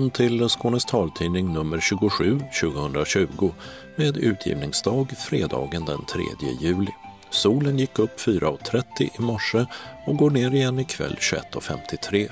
[0.00, 3.50] Välkommen till Skånes taltidning nummer 27 2020
[3.96, 6.22] med utgivningsdag fredagen den 3
[6.60, 6.90] juli.
[7.30, 8.84] Solen gick upp 4.30
[9.18, 9.66] i morse
[10.06, 12.28] och går ner igen ikväll 21.53.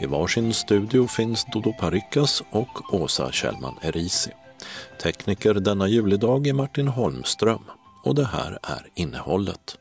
[0.00, 4.30] I varsin studio finns Dodo Parikas och Åsa Kjellman Erisi.
[5.02, 7.64] Tekniker denna julidag är Martin Holmström
[8.02, 9.78] och det här är innehållet.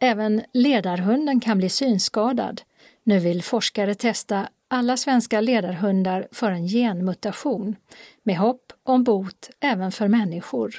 [0.00, 2.60] Även ledarhunden kan bli synskadad.
[3.04, 7.76] Nu vill forskare testa alla svenska ledarhundar för en genmutation
[8.22, 10.74] med hopp om bot även för människor.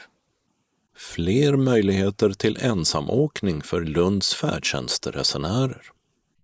[0.97, 5.81] Fler möjligheter till ensamåkning för Lunds färdtjänstresenärer.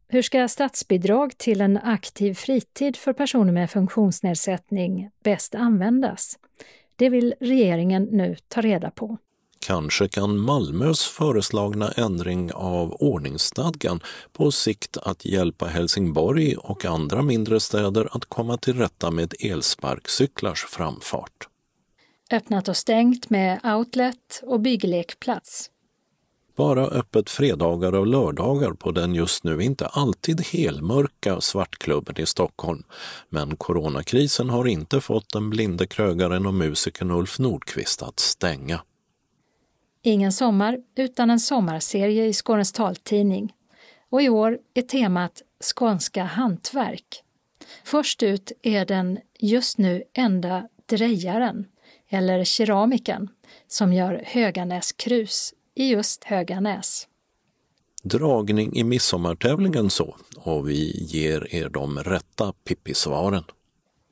[0.08, 6.40] Hur ska statsbidrag till en aktiv fritid för personer med funktionsnedsättning bäst användas?
[6.96, 9.18] Det vill regeringen nu ta reda på.
[9.66, 14.00] Kanske kan Malmös föreslagna ändring av ordningsstadgan
[14.32, 20.66] på sikt att hjälpa Helsingborg och andra mindre städer att komma till rätta med elsparkcyklars
[20.66, 21.48] framfart.
[22.32, 25.70] Öppnat och stängt med outlet och bygglekplats.
[26.56, 32.84] Bara öppet fredagar och lördagar på den just nu inte alltid helmörka Svartklubben i Stockholm.
[33.30, 38.82] Men coronakrisen har inte fått den blinde krögaren och musikern Ulf Nordqvist att stänga.
[40.04, 43.54] Ingen sommar utan en sommarserie i Skånes taltidning.
[44.10, 47.24] Och i år är temat Skånska hantverk.
[47.84, 51.66] Först ut är den just nu enda drejaren,
[52.10, 53.30] eller keramiken,
[53.68, 57.08] som gör Höganäskrus i just Höganäs.
[58.04, 63.44] Dragning i midsommartävlingen så, och vi ger er de rätta pippisvaren.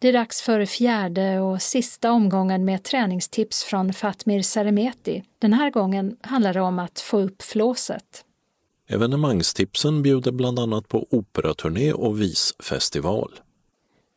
[0.02, 5.24] Det är dags för fjärde och sista omgången med träningstips från Fatmir Seremeti.
[5.40, 8.26] Den här gången handlar det om att få upp flåset.
[8.88, 13.40] Evenemangstipsen bjuder bland annat på operaturné och visfestival.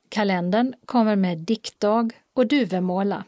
[0.09, 3.25] Kalendern kommer med diktdag och duvemåla.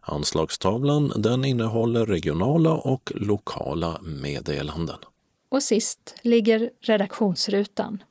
[0.00, 4.98] Anslagstavlan den innehåller regionala och lokala meddelanden.
[5.48, 8.02] Och sist ligger redaktionsrutan.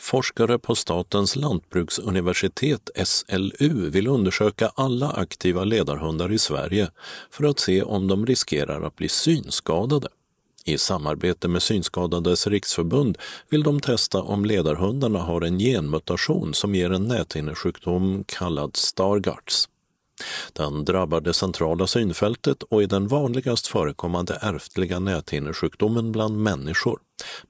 [0.00, 6.90] Forskare på Statens lantbruksuniversitet, SLU, vill undersöka alla aktiva ledarhundar i Sverige
[7.30, 10.08] för att se om de riskerar att bli synskadade.
[10.64, 13.18] I samarbete med Synskadades riksförbund
[13.48, 19.68] vill de testa om ledarhundarna har en genmutation som ger en näthinnesjukdom kallad Stargards.
[20.52, 27.00] Den drabbar det centrala synfältet och är den vanligast förekommande ärftliga näthinnesjukdomen bland människor.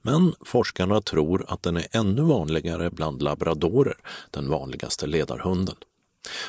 [0.01, 3.97] Men forskarna tror att den är ännu vanligare bland labradorer,
[4.31, 5.75] den vanligaste ledarhunden.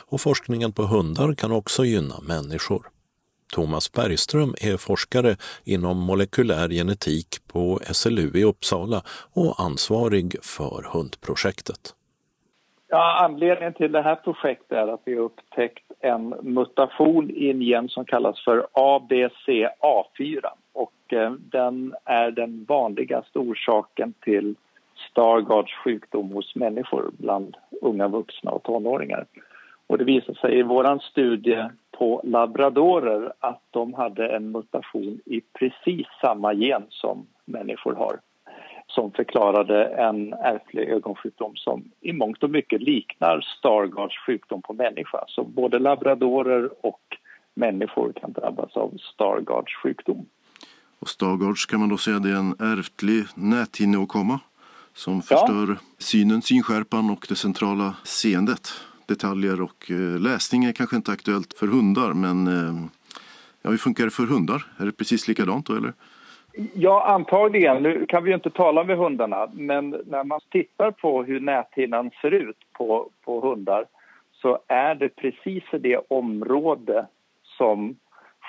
[0.07, 2.89] Och forskningen på hundar kan också gynna människor.
[3.53, 11.95] Thomas Bergström är forskare inom molekylär genetik på SLU i Uppsala och ansvarig för hundprojektet.
[12.89, 17.63] Ja, anledningen till det här projektet är att vi har upptäckt en mutation i en
[17.63, 24.55] gen som kallas för ABCA4 och eh, den är den vanligaste orsaken till
[25.11, 29.27] Stargards sjukdom hos människor bland unga vuxna och tonåringar.
[29.87, 35.41] Och det visade sig i vår studie på labradorer att de hade en mutation i
[35.59, 38.21] precis samma gen som människor har
[38.95, 45.25] som förklarade en ärftlig ögonsjukdom som i mångt och mycket liknar Stargardts sjukdom på människa.
[45.29, 47.01] Så både labradorer och
[47.55, 50.27] människor kan drabbas av Stargardts sjukdom.
[50.99, 54.41] Och Stargardts kan man då säga det är en ärftlig näthinneåkomma
[54.95, 55.77] som förstör ja.
[55.99, 58.69] synen, synskärpan och det centrala seendet.
[59.07, 62.87] Detaljer och eh, läsning är kanske inte aktuellt för hundar men eh,
[63.63, 64.67] ja, hur funkar det för hundar?
[64.79, 65.93] Är det precis likadant då eller?
[66.75, 67.83] Ja, antagligen.
[67.83, 72.11] Nu kan vi ju inte tala med hundarna men när man tittar på hur näthinnan
[72.23, 73.85] ser ut på, på hundar
[74.33, 77.07] så är det precis i det område
[77.43, 77.97] som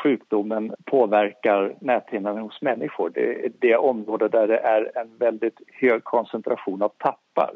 [0.03, 3.11] sjukdomen påverkar näthinnan hos människor.
[3.13, 7.51] Det är det område där det är en väldigt hög koncentration av tappar.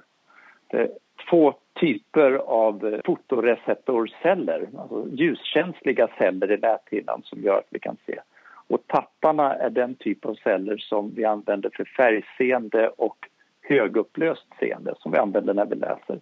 [0.68, 0.90] Det är
[1.30, 8.20] två typer av fotoreceptorceller, alltså ljuskänsliga celler i näthinnan som gör att vi kan se
[8.68, 13.18] och tapparna är den typ av celler som vi använder för färgseende och
[13.62, 16.20] högupplöst seende som vi använder när vi läser.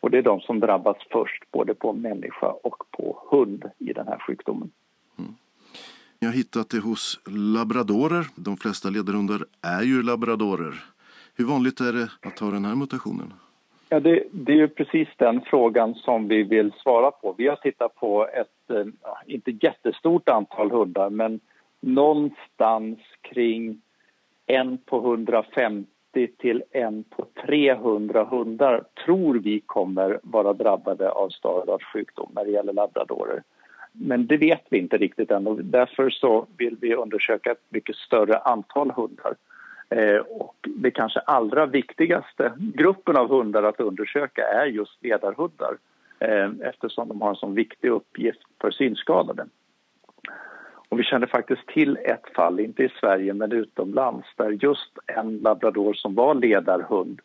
[0.00, 4.06] Och det är de som drabbas först, både på människa och på hund i den
[4.06, 4.70] här sjukdomen.
[5.18, 5.34] Mm.
[6.18, 8.26] Jag har hittat det hos labradorer.
[8.36, 10.74] De flesta ledarhundar är ju labradorer.
[11.36, 13.32] Hur vanligt är det att ha den här mutationen?
[13.88, 17.34] Ja, det, det, är ju precis den frågan som vi vill svara på.
[17.38, 18.86] Vi har tittat på ett, eh,
[19.26, 21.40] inte jättestort antal hundar, men
[21.80, 23.80] någonstans kring
[24.46, 25.86] en på 150
[26.38, 32.50] till en på 300 hundar tror vi kommer vara drabbade av Stargardt sjukdom när det
[32.50, 33.42] gäller labradorer.
[33.92, 37.96] Men det vet vi inte riktigt än och därför så vill vi undersöka ett mycket
[37.96, 39.34] större antal hundar.
[39.88, 45.76] Eh, och det kanske allra viktigaste gruppen av hundar att undersöka är just ledarhundar
[46.18, 49.46] eh, eftersom de har en så viktig uppgift för synskadade.
[50.88, 55.38] Och vi känner faktiskt till ett fall, inte i Sverige men utomlands där just en
[55.38, 57.20] labrador som var ledarhund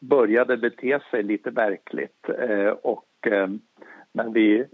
[0.00, 3.48] började bete sig lite märkligt eh, och eh,
[4.12, 4.64] när vi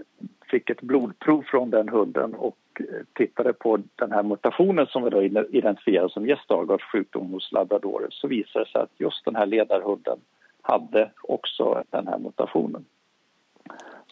[0.51, 5.11] fick ett blodprov från den hunden och eh, tittade på den här mutationen som vi
[5.11, 9.47] då identifierade som Stargardts sjukdom hos labradorer så visade det sig att just den här
[9.47, 10.19] ledarhunden
[10.63, 12.85] hade också den här mutationen.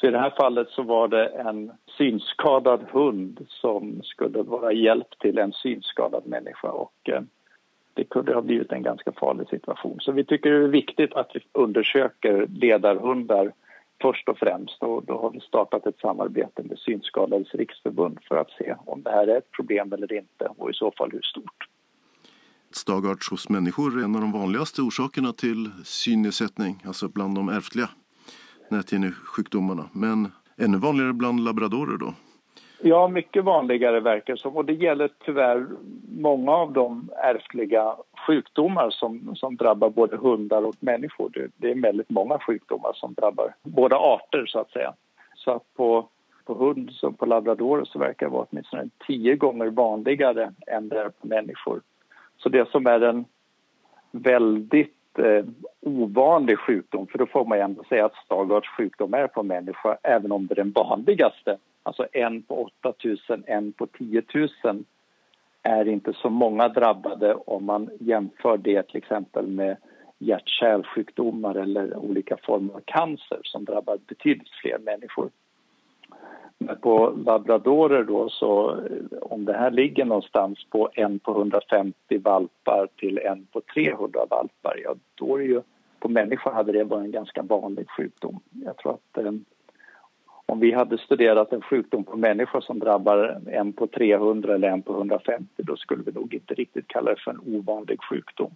[0.00, 5.18] Så i det här fallet så var det en synskadad hund som skulle vara hjälp
[5.18, 7.22] till en synskadad människa och eh,
[7.94, 9.96] det kunde ha blivit en ganska farlig situation.
[10.00, 13.52] Så vi tycker det är viktigt att vi undersöker ledarhundar
[14.02, 18.50] först och främst och då har vi startat ett samarbete med Synskadades riksförbund för att
[18.50, 21.68] se om det här är ett problem eller inte och i så fall hur stort.
[22.70, 27.88] Stagarts hos människor är en av de vanligaste orsakerna till synnedsättning, alltså bland de ärftliga
[28.70, 29.84] näthinnesjukdomarna.
[29.92, 32.14] Men ännu vanligare bland labradorer då?
[32.82, 34.56] Ja, mycket vanligare verkar det som.
[34.56, 35.66] Och det gäller tyvärr
[36.18, 41.30] många av de ärftliga sjukdomar som, som drabbar både hundar och människor.
[41.34, 44.92] Det, det, är väldigt många sjukdomar som drabbar båda arter, så att säga.
[45.34, 46.08] Så att på,
[46.44, 51.00] på hund som på labradorer så verkar det vara åtminstone tio gånger vanligare än det
[51.00, 51.80] är på människor.
[52.36, 53.24] Så det som är en
[54.12, 55.44] väldigt eh,
[55.80, 59.98] ovanlig sjukdom, för då får man ju ändå säga att Stargards sjukdom är på människa,
[60.02, 62.92] även om det är den vanligaste Alltså en på 8
[63.28, 64.22] 000, en på 10
[64.64, 64.84] 000
[65.62, 69.76] är inte så många drabbade om man jämför det till exempel med
[70.18, 75.30] hjärt-kärlsjukdomar eller olika former av cancer som drabbar betydligt fler människor.
[76.58, 82.18] Men på labradorer då så eh, om det här ligger någonstans på en på 150
[82.18, 85.62] valpar till en på 300 valpar, ja då är det ju
[86.00, 88.40] på människor hade det varit en ganska vanlig sjukdom.
[88.50, 89.32] Jag tror att eh,
[90.46, 94.82] om vi hade studerat en sjukdom på människor som drabbar en på 300 eller en
[94.82, 98.50] på 150 då skulle vi nog inte riktigt kalla det för en ovanlig sjukdom.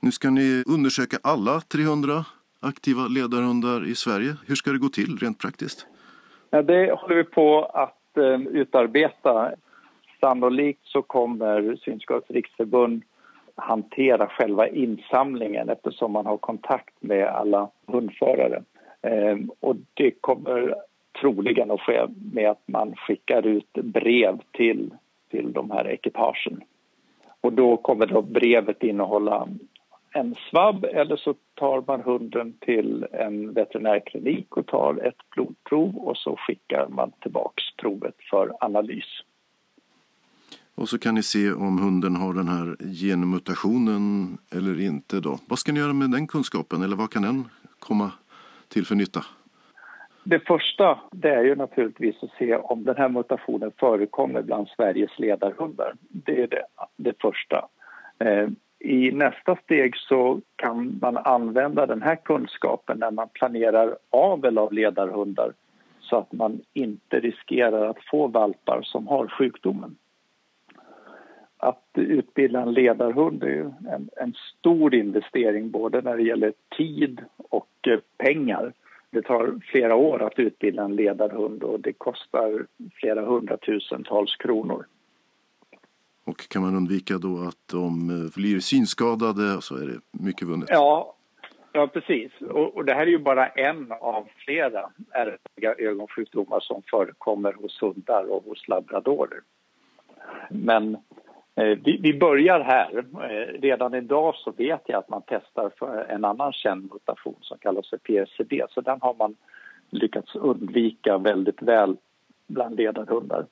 [0.00, 2.24] Nu ska ni undersöka alla 300
[2.60, 4.36] aktiva ledarhundar i Sverige.
[4.46, 5.86] Hur ska det gå till rent praktiskt?
[6.50, 9.52] Det håller vi på att eh, utarbeta.
[10.20, 13.02] Sannolikt så kommer Synskadades riksförbund
[13.60, 18.62] hantera själva insamlingen eftersom man har kontakt med alla hundförare.
[19.02, 20.74] Eh, och det kommer
[21.20, 24.90] troligen att ske med att man skickar ut brev till,
[25.30, 26.60] till de här ekipagen.
[27.40, 29.48] Och då kommer då brevet innehålla
[30.14, 36.16] en svabb eller så tar man hunden till en veterinärklinik och tar ett blodprov och
[36.16, 39.22] så skickar man tillbaks provet för analys.
[40.74, 45.38] Och så kan ni se om hunden har den här genmutationen eller inte då.
[45.48, 47.44] Vad ska ni göra med den kunskapen eller vad kan den
[47.78, 48.12] komma
[48.68, 49.20] till för nytta?
[50.24, 55.18] Det första det är ju naturligtvis att se om den här mutationen förekommer bland Sveriges
[55.18, 55.94] ledarhundar.
[56.08, 56.64] Det är det,
[56.96, 57.68] det första.
[58.80, 64.72] I nästa steg så kan man använda den här kunskapen när man planerar avel av
[64.72, 65.52] ledarhundar
[66.00, 69.96] så att man inte riskerar att få valpar som har sjukdomen.
[71.56, 77.68] Att utbilda en ledarhund är en, en stor investering både när det gäller tid och
[77.86, 78.72] eh, pengar.
[79.10, 84.86] Det tar flera år att utbilda en ledarhund och det kostar flera hundratusentals kronor.
[86.24, 90.68] Och kan man undvika då att de eh, blir synskadade så är det mycket vunnet?
[90.70, 91.14] Ja,
[91.72, 92.32] ja precis.
[92.40, 97.82] Och, och det här är ju bara en av flera ärftliga ögonsjukdomar som förekommer hos
[97.82, 99.40] hundar och hos labradorer.
[100.50, 100.96] Men
[101.60, 102.98] Eh, vi, vi, börjar här.
[102.98, 107.58] Eh, redan idag så vet jag att man testar för en annan känd mutation som
[107.58, 108.64] kallas för PRCD.
[108.70, 109.36] Så den har man
[109.90, 111.96] lyckats undvika väldigt väl
[112.46, 113.46] bland ledarhundar.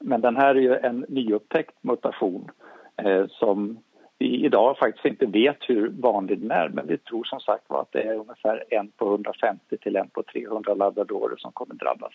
[0.00, 2.50] Men den här är ju en nyupptäckt mutation
[2.96, 3.78] eh, som
[4.18, 7.80] vi idag faktiskt inte vet hur vanlig den är men vi tror som sagt var
[7.80, 12.12] att det är ungefär en på 150 till en på 300 labradorer som kommer drabbas.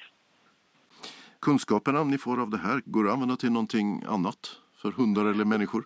[1.40, 4.62] Kunskaperna ni får av det här, går att använda till någonting annat?
[4.82, 5.84] för hundar eller människor?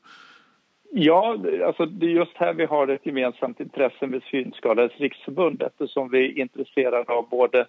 [0.92, 6.10] Ja, alltså det är just här vi har ett gemensamt intresse med Synskadades riksförbund eftersom
[6.10, 7.68] vi är intresserade av både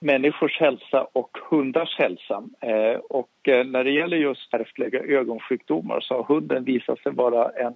[0.00, 2.42] människors hälsa och hundars hälsa.
[2.60, 7.48] Eh, och eh, när det gäller just ärftliga ögonsjukdomar så har hunden visat sig vara
[7.48, 7.74] en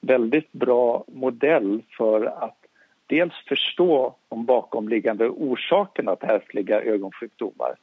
[0.00, 2.58] väldigt bra modell för att
[3.06, 7.76] dels förstå de bakomliggande orsakerna till ärftliga ögonsjukdomar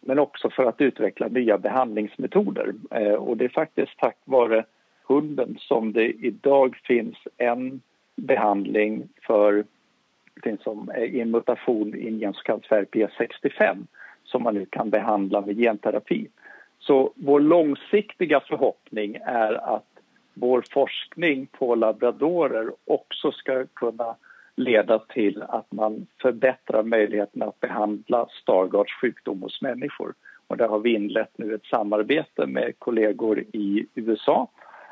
[0.00, 2.74] men också för att utveckla nya behandlingsmetoder.
[2.90, 4.64] Eh, och det är faktiskt tack vare
[5.06, 7.80] hunden som det idag finns en
[8.16, 9.64] behandling för
[10.42, 13.86] det som är en mutation i en gen som kallas för RPS65
[14.24, 16.28] som man nu kan behandla med genterapi.
[16.78, 19.86] Så vår långsiktiga förhoppning är att
[20.34, 24.16] vår forskning på labradorer också ska kunna
[24.56, 30.14] leda till att man förbättrar möjligheten att behandla Stargards sjukdom hos människor.
[30.46, 34.50] Och där har vi inlett nu ett samarbete med kollegor i USA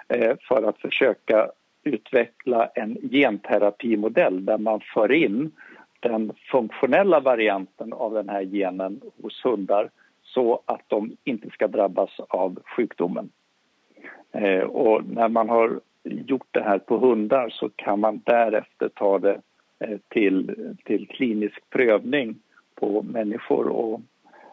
[0.09, 1.51] eh, för att försöka
[1.85, 5.51] utveckla en genterapimodell där man för in
[6.01, 9.91] den funktionella varianten av den här genen hos hundar
[10.23, 13.31] så att de inte ska drabbas av sjukdomen.
[14.33, 19.19] Eh, och när man har gjort det här på hundar så kan man därefter ta
[19.19, 19.41] det
[19.79, 22.37] eh, till, till klinisk prövning
[22.75, 23.69] på människor.
[23.69, 24.01] Och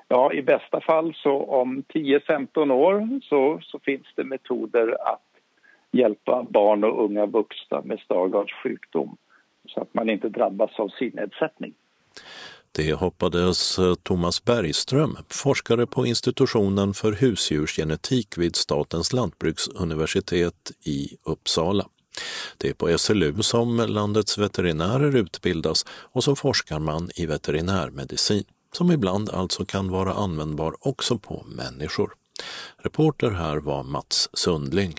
[0.07, 5.28] ja, I bästa fall så om 10-15 år så, så finns det metoder att
[5.91, 9.17] hjälpa barn och unga vuxna med Stargards sjukdom
[9.67, 11.73] så att man inte drabbas av synnedsättning.
[12.71, 21.85] Det hoppades eh, Thomas Bergström, forskare på institutionen för husdjursgenetik vid Statens lantbruksuniversitet i Uppsala.
[22.57, 28.91] Det är på SLU som landets veterinärer utbildas och så forskar man i veterinärmedicin, som
[28.91, 32.13] ibland alltså kan vara användbar också på människor.
[32.77, 34.93] Reporter här var Mats Sundling.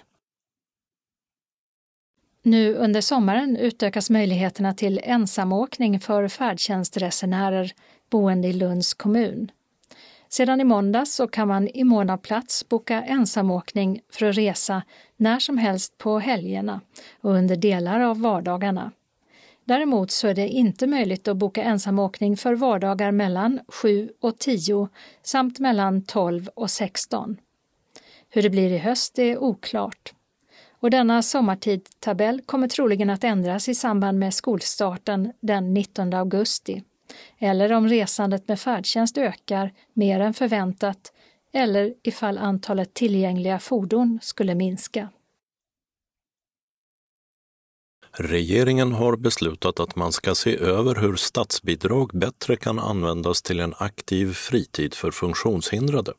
[2.43, 7.73] Nu under sommaren utökas möjligheterna till ensamåkning för färdtjänstresenärer
[8.11, 9.51] boende i Lunds kommun.
[10.29, 14.83] Sedan i måndags så kan man i mån av plats boka ensamåkning för att resa
[15.17, 16.81] när som helst på helgerna
[17.21, 18.93] och under delar av vardagarna.
[19.65, 24.89] Däremot så är det inte möjligt att boka ensamåkning för vardagar mellan 7 och 10
[25.23, 27.37] samt mellan 12 och 16.
[28.29, 30.13] Hur det blir i höst är oklart
[30.81, 36.83] och denna sommartidtabell kommer troligen att ändras i samband med skolstarten den 19 augusti,
[37.39, 41.13] eller om resandet med färdtjänst ökar mer än förväntat
[41.53, 45.09] eller ifall antalet tillgängliga fordon skulle minska.
[48.13, 53.75] Regeringen har beslutat att man ska se över hur statsbidrag bättre kan användas till en
[53.79, 56.13] aktiv fritid för funktionshindrade.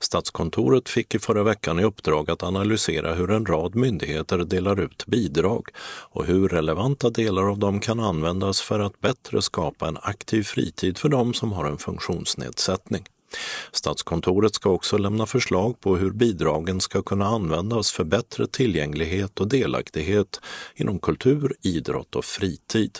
[0.00, 5.06] Statskontoret fick i förra veckan i uppdrag att analysera hur en rad myndigheter delar ut
[5.06, 5.68] bidrag
[6.10, 10.98] och hur relevanta delar av dem kan användas för att bättre skapa en aktiv fritid
[10.98, 13.04] för dem som har en funktionsnedsättning.
[13.72, 19.48] Statskontoret ska också lämna förslag på hur bidragen ska kunna användas för bättre tillgänglighet och
[19.48, 20.40] delaktighet
[20.74, 22.98] inom kultur, idrott och fritid.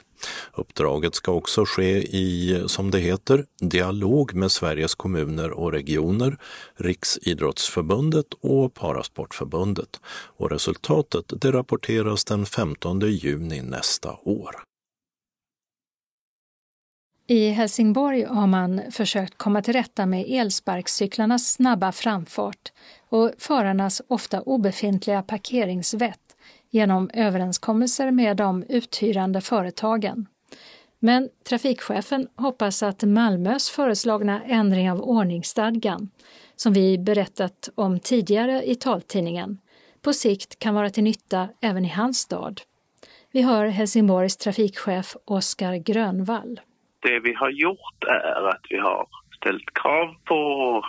[0.54, 6.38] Uppdraget ska också ske i, som det heter, dialog med Sveriges kommuner och regioner,
[6.74, 10.00] Riksidrottsförbundet och Parasportförbundet.
[10.36, 14.66] Och resultatet det rapporteras den 15 juni nästa år.
[17.28, 22.72] I Helsingborg har man försökt komma till rätta med elsparkcyklarnas snabba framfart
[23.08, 26.25] och förarnas ofta obefintliga parkeringsvett
[26.70, 30.26] genom överenskommelser med de uthyrande företagen.
[30.98, 36.10] Men trafikchefen hoppas att Malmös föreslagna ändring av ordningsstadgan,
[36.56, 39.58] som vi berättat om tidigare i taltidningen,
[40.02, 42.60] på sikt kan vara till nytta även i hans stad.
[43.32, 46.60] Vi hör Helsingborgs trafikchef Oskar Grönvall.
[47.00, 49.06] Det vi har gjort är att vi har
[49.36, 50.82] ställt krav på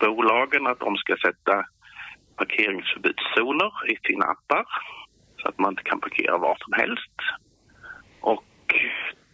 [0.00, 1.66] bolagen att de ska sätta
[2.36, 4.66] parkeringsförbudszoner i sina appar
[5.42, 7.16] så att man inte kan parkera var som helst.
[8.20, 8.74] Och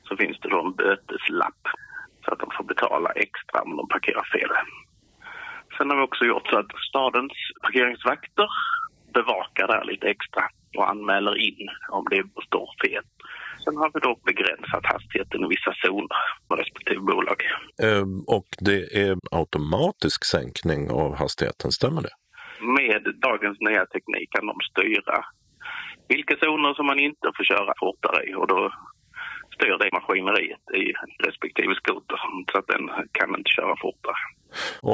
[0.08, 1.62] så finns det då en böteslapp
[2.24, 4.50] så att de får betala extra om de parkerar fel.
[5.78, 7.32] Sen har vi också gjort så att stadens
[7.62, 8.48] parkeringsvakter
[9.14, 10.42] bevakar det här lite extra
[10.76, 13.04] och anmäler in om det står fel.
[13.64, 17.38] Sen har vi då begränsat hastigheten i vissa zoner på respektive bolag.
[17.82, 22.14] Ehm, och det är automatisk sänkning av hastigheten, stämmer det?
[22.78, 25.24] Med dagens nya teknik kan de styra
[26.08, 28.72] vilka zoner som man inte får köra fortare i och då
[29.54, 30.84] styr det maskineriet i
[31.26, 32.18] respektive skoter
[32.52, 34.20] så att den kan inte köra fortare.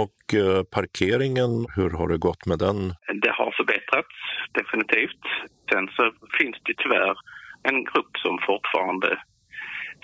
[0.02, 2.78] Och eh, parkeringen, hur har det gått med den?
[3.25, 4.16] Det har förbättrats
[4.52, 5.25] definitivt.
[5.71, 6.02] Sen så
[6.38, 7.14] finns det tyvärr
[7.62, 9.11] en grupp som fortfarande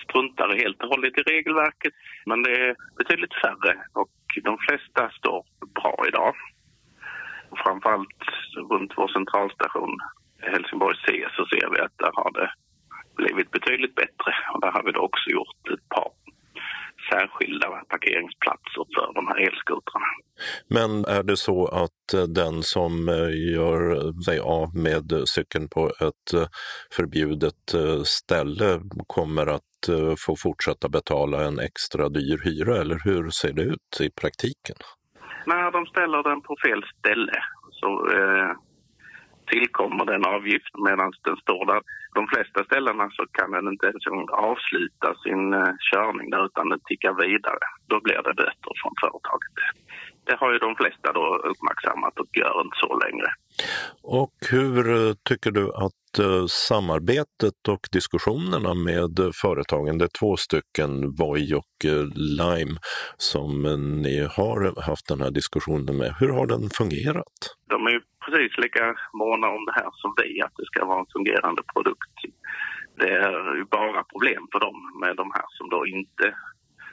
[0.03, 1.93] struntar helt och hållet i regelverket.
[2.25, 5.45] Men det är betydligt färre och de flesta står
[5.79, 6.33] bra idag.
[7.63, 8.21] Framförallt
[8.71, 9.97] runt vår centralstation
[10.41, 12.51] Helsingborg C så ser vi att där har det
[13.15, 14.31] blivit betydligt bättre.
[14.53, 16.11] Och där har vi då också gjort ett par
[17.11, 20.05] särskilda parkeringsplatser för de här elskotrarna.
[20.67, 23.81] Men är det så att eh, den som eh, gör
[24.23, 26.47] sig av med cykeln på ett eh,
[26.95, 27.63] förbjudet
[28.05, 29.63] ställe kommer att
[30.25, 34.75] få fortsätta betala en extra dyr hyra eller hur ser det ut i praktiken?
[35.45, 37.39] När de ställer den på fel ställe
[37.71, 38.51] så eh,
[39.51, 41.81] tillkommer den avgift medan den står där.
[42.17, 44.05] De flesta ställena så kan den inte ens
[44.49, 47.65] avsluta sin eh, körning där utan den tickar vidare.
[47.91, 49.55] Då blir det böter från företaget.
[50.29, 53.27] Det har ju de flesta då uppmärksammat och gör inte så längre.
[54.03, 60.37] Och hur eh, tycker du att eh, samarbetet och diskussionerna med företagen, det är två
[60.37, 62.03] stycken, Voi och eh,
[62.39, 62.75] Lime,
[63.17, 63.51] som
[64.05, 67.35] ni har haft den här diskussionen med, hur har den fungerat?
[67.69, 68.83] De är ju precis lika
[69.13, 72.15] måna om det här som vi, att det ska vara en fungerande produkt.
[72.99, 76.25] Det är ju bara problem för dem med de här som då inte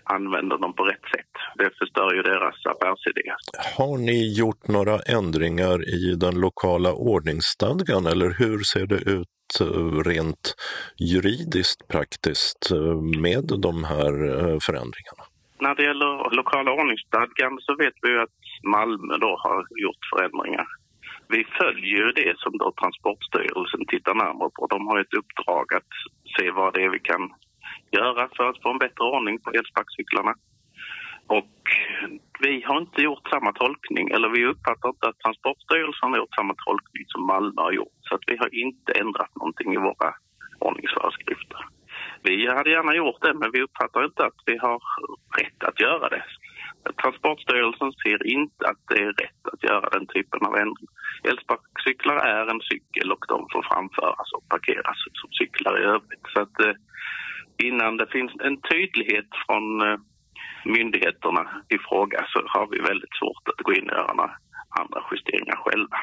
[0.07, 1.33] använder dem på rätt sätt.
[1.55, 3.23] Det förstör ju deras affärsidé.
[3.79, 9.99] Har ni gjort några ändringar i den lokala ordningsstadgan eller hur ser det ut eh,
[10.11, 10.55] rent
[10.99, 15.25] juridiskt praktiskt eh, med de här eh, förändringarna?
[15.61, 18.39] När det gäller lokala ordningsstadgan så vet vi att
[18.75, 20.67] Malmö då har gjort förändringar.
[21.29, 24.67] Vi följer ju det som då Transportstyrelsen tittar närmare på.
[24.67, 25.93] De har ett uppdrag att
[26.37, 27.23] se vad det är vi kan
[27.93, 30.35] göra för att få en bättre ordning på elsparkcyklarna.
[31.27, 31.57] Och
[32.41, 36.55] vi har inte gjort samma tolkning, eller vi uppfattar inte att Transportstyrelsen har gjort samma
[36.67, 37.99] tolkning som Malmö har gjort.
[38.01, 40.15] Så att vi har inte ändrat någonting i våra
[40.59, 41.61] ordningsföreskrifter.
[42.23, 44.83] Vi hade gärna gjort det, men vi uppfattar inte att vi har
[45.41, 46.25] rätt att göra det.
[47.03, 50.89] Transportstyrelsen ser inte att det är rätt att göra den typen av ändring.
[51.25, 56.27] Elsparkcyklar är en cykel och de får framföras och parkeras som cyklar i övrigt.
[56.33, 56.77] Så att, eh,
[57.59, 59.99] innan det finns en tydlighet från eh,
[60.65, 64.31] myndigheterna i fråga så har vi väldigt svårt att gå in och göra
[64.81, 65.97] andra justeringar själva.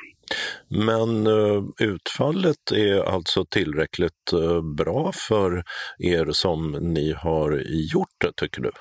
[0.87, 5.63] Men uh, utfallet är alltså tillräckligt uh, bra för
[5.99, 7.51] er som ni har
[7.93, 8.71] gjort det, tycker du?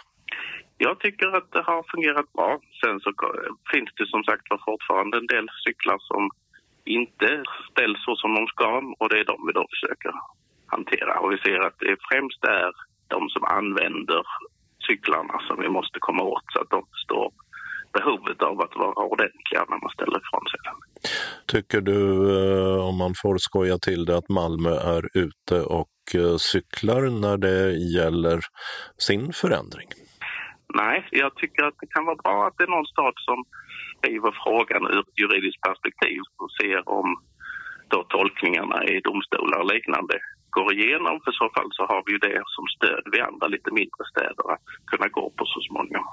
[0.79, 2.61] Jag tycker att det har fungerat bra.
[2.85, 3.11] Sen så
[3.73, 6.31] finns det som sagt fortfarande en del cyklar som
[6.85, 10.13] inte ställs så som de ska och det är de vi då försöker
[10.75, 11.13] hantera.
[11.21, 12.71] Och vi ser att det främst är
[13.15, 14.23] de som använder
[14.87, 17.29] cyklarna som vi måste komma åt så att de förstår
[17.93, 20.79] behovet av att vara ordentliga när man ställer ifrån sig den.
[21.55, 22.01] Tycker du,
[22.39, 27.37] eh, om man får skoja till det, att Malmö är ute och eh, cyklar när
[27.37, 27.61] det
[27.99, 28.41] gäller
[28.99, 29.89] sin förändring?
[30.75, 33.45] Nej, jag tycker att det kan vara bra att det är någon stad som
[34.03, 37.09] driver frågan ur ett juridiskt perspektiv och ser om
[37.89, 40.15] då tolkningarna i domstolar och liknande
[40.57, 41.15] går igenom.
[41.25, 44.45] För så fall så har vi ju det som stöd vid andra lite mindre städer
[44.55, 46.07] att kunna gå på så småningom.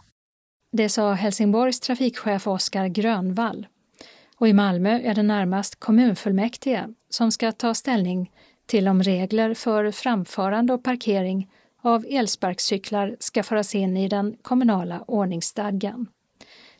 [0.71, 3.67] Det sa Helsingborgs trafikchef Oskar Grönvall.
[4.39, 8.32] Och i Malmö är det närmast kommunfullmäktige som ska ta ställning
[8.65, 15.04] till om regler för framförande och parkering av elsparkcyklar ska föras in i den kommunala
[15.08, 16.08] ordningsstadgan.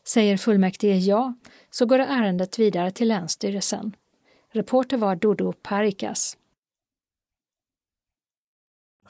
[0.04, 1.34] Säger fullmäktige ja,
[1.70, 3.96] så går ärendet vidare till Länsstyrelsen.
[4.52, 6.38] Reporter var Dodo Parikas.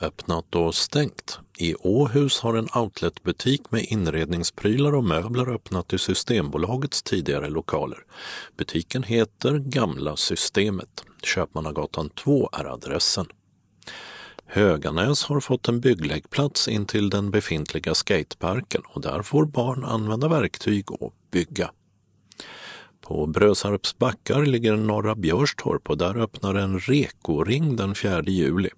[0.01, 1.39] Öppnat och stängt.
[1.57, 7.97] I Åhus har en outletbutik med inredningsprylar och möbler öppnat i Systembolagets tidigare lokaler.
[8.57, 11.03] Butiken heter Gamla Systemet.
[11.23, 13.25] Köpmannagatan 2 är adressen.
[14.45, 20.91] Höganäs har fått en byggläggplats intill den befintliga skateparken och där får barn använda verktyg
[20.91, 21.71] och bygga.
[23.09, 28.69] På Brösarps backar ligger Norra Björstorp och där öppnar en rekoring den 4 juli.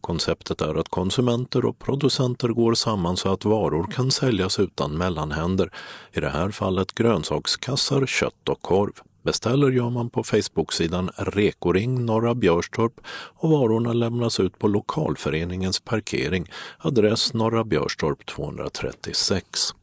[0.00, 5.70] Konceptet är att konsumenter och producenter går samman så att varor kan säljas utan mellanhänder.
[6.12, 8.92] I det här fallet grönsakskassar, kött och korv.
[9.22, 13.00] Beställer gör man på Facebook-sidan Rekoring Norra Björstorp
[13.36, 16.46] och varorna lämnas ut på lokalföreningens parkering,
[16.78, 19.74] adress Norra Björstorp 236.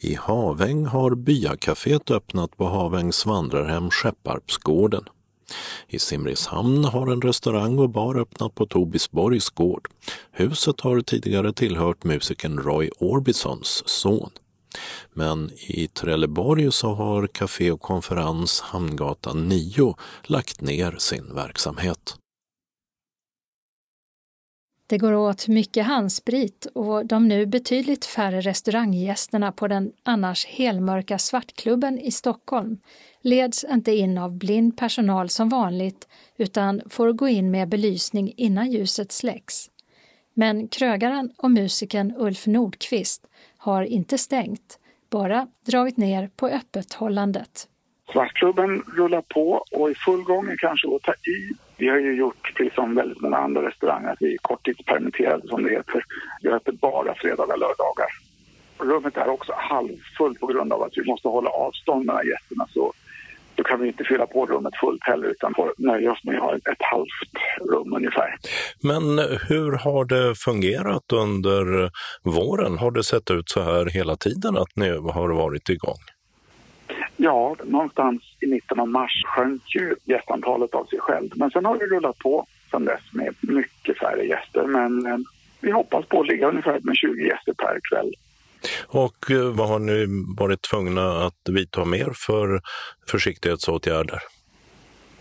[0.00, 5.04] I Haväng har byakaféet öppnat på Havängs vandrarhem Skepparpsgården.
[5.88, 9.88] I Simrishamn har en restaurang och bar öppnat på Tobisborgs gård.
[10.30, 14.30] Huset har tidigare tillhört musikern Roy Orbisons son.
[15.12, 22.16] Men i Trelleborg så har Café och konferens Hamngatan 9 lagt ner sin verksamhet.
[24.88, 31.18] Det går åt mycket handsprit och de nu betydligt färre restauranggästerna på den annars helmörka
[31.18, 32.78] Svartklubben i Stockholm
[33.22, 38.70] leds inte in av blind personal som vanligt utan får gå in med belysning innan
[38.70, 39.70] ljuset släcks.
[40.34, 44.78] Men krögaren och musikern Ulf Nordqvist har inte stängt,
[45.10, 47.68] bara dragit ner på öppethållandet.
[48.12, 51.65] Svartklubben rullar på och i full gång är kanske att ta i.
[51.78, 55.62] Vi har ju gjort, precis som väldigt många andra restauranger, att vi är korttidspermitterade som
[55.62, 56.04] det heter.
[56.42, 58.08] Vi har öppet bara fredagar och lördagar.
[58.78, 62.66] Rummet är också halvfullt på grund av att vi måste hålla avstånd mellan gästerna.
[62.74, 62.92] Så
[63.54, 66.42] då kan vi inte fylla på rummet fullt heller utan får nöja oss med att
[66.42, 68.34] ha ett, ett halvt rum ungefär.
[68.82, 71.90] Men hur har det fungerat under
[72.22, 72.78] våren?
[72.78, 76.15] Har det sett ut så här hela tiden att ni har varit igång?
[77.16, 81.30] Ja, någonstans i mitten av mars sjönk ju gästantalet av sig själv.
[81.34, 84.66] Men sen har det rullat på sedan dess med mycket färre gäster.
[84.66, 85.18] Men eh,
[85.60, 88.14] vi hoppas på att ligga ungefär med 20 gäster per kväll.
[88.86, 90.06] Och eh, vad har ni
[90.38, 92.60] varit tvungna att vidta mer för
[93.10, 94.18] försiktighetsåtgärder?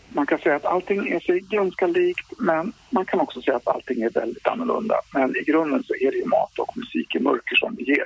[0.09, 3.67] Man kan säga att allting är sig ganska likt men man kan också säga att
[3.67, 4.95] allting är väldigt annorlunda.
[5.13, 8.05] Men i grunden så är det ju mat och musik i mörker som vi ger.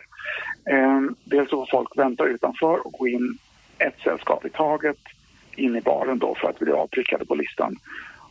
[0.70, 3.38] Eh, dels så får folk vänta utanför och gå in
[3.80, 4.98] ett sällskap i taget
[5.56, 7.76] in i baren då för att bli avprickade på listan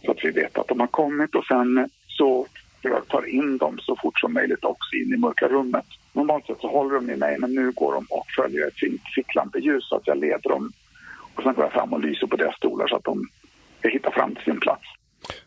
[0.04, 2.46] så att vi vet att de har kommit och sen så
[2.82, 5.84] jag tar in dem så fort som möjligt också in i mörka rummet.
[6.12, 9.02] Normalt sett så håller de i mig men nu går de och följer ett fint
[9.14, 10.72] ficklampljus så att jag leder dem
[11.34, 13.28] och sen går jag fram och lyser på deras stolar så att de
[13.82, 14.82] hittar fram till sin plats.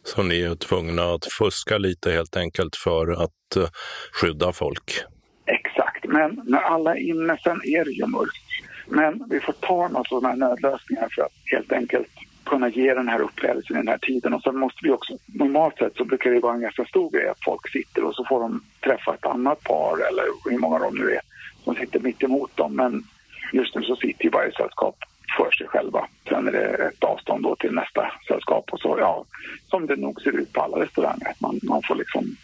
[0.04, 3.70] Så ni är tvungna att fuska lite helt enkelt för att eh,
[4.14, 5.04] skydda folk?
[5.46, 8.51] Exakt, men när alla är inne sen är det ju mörkt.
[8.88, 12.10] Men vi får ta några sådana här nödlösningar för att helt enkelt
[12.44, 14.34] kunna ge den här upplevelsen i den här tiden.
[14.34, 17.28] Och sen måste vi också, normalt sett så brukar det vara en ganska stor grej
[17.28, 20.96] att folk sitter och så får de träffa ett annat par eller hur många de
[20.96, 21.22] nu är
[21.64, 22.76] som sitter mitt emot dem.
[22.76, 23.04] Men
[23.54, 24.96] just nu så sitter ju varje sällskap
[25.38, 26.08] för sig själva.
[26.30, 29.26] Sen är det ett avstånd då till nästa sällskap och så, ja,
[29.68, 32.36] som det nog ser ut på alla restauranger, att man, man får liksom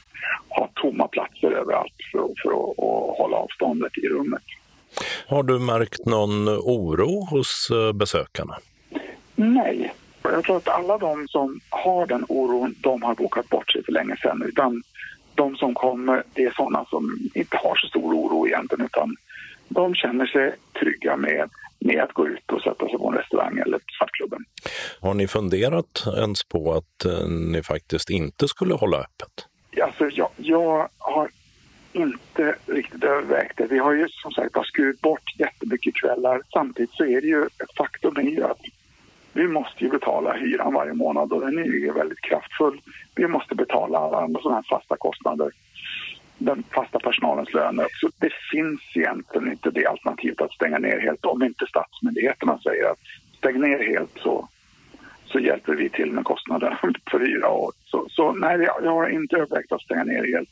[0.50, 4.44] ha tomma platser överallt för, för att, att hålla avståndet i rummet.
[5.28, 8.58] Har du märkt någon oro hos eh, besökarna?
[9.36, 9.94] Nej.
[10.24, 13.92] Jag tror att alla de som har den oron, de har bokat bort sig för
[13.92, 14.44] länge sedan.
[14.48, 14.84] Utan
[15.36, 19.16] de som kommer, det är sådana som inte har så stor oro egentligen utan
[19.70, 23.58] de känner sig trygga med, med att gå ut och sätta sig på en restaurang
[23.58, 24.46] eller Svartklubben.
[25.02, 29.48] Har ni funderat ens på att eh, ni faktiskt inte skulle hålla öppet?
[29.84, 31.30] Alltså, jag, jag har
[31.98, 33.68] inte riktigt övervägt det.
[33.68, 36.42] Vi har ju som sagt skurit bort jättemycket kvällar.
[36.54, 38.62] Samtidigt så är det ju ett faktum är ju att
[39.34, 42.82] vi måste ju betala hyran varje månad och den är ju väldigt kraftfull.
[43.16, 45.52] Vi måste betala alla andra sådana här fasta kostnader.
[46.38, 47.88] Den fasta personalens löner.
[48.02, 52.92] Så det finns egentligen inte det alternativet att stänga ner helt om inte statsmyndigheterna säger
[52.92, 53.00] att
[53.38, 54.48] stäng ner helt så,
[55.26, 56.80] så hjälper vi till med kostnaderna
[57.12, 57.48] för hyra.
[57.48, 60.50] Och så, så nej, jag har inte övervägt att stänga ner helt.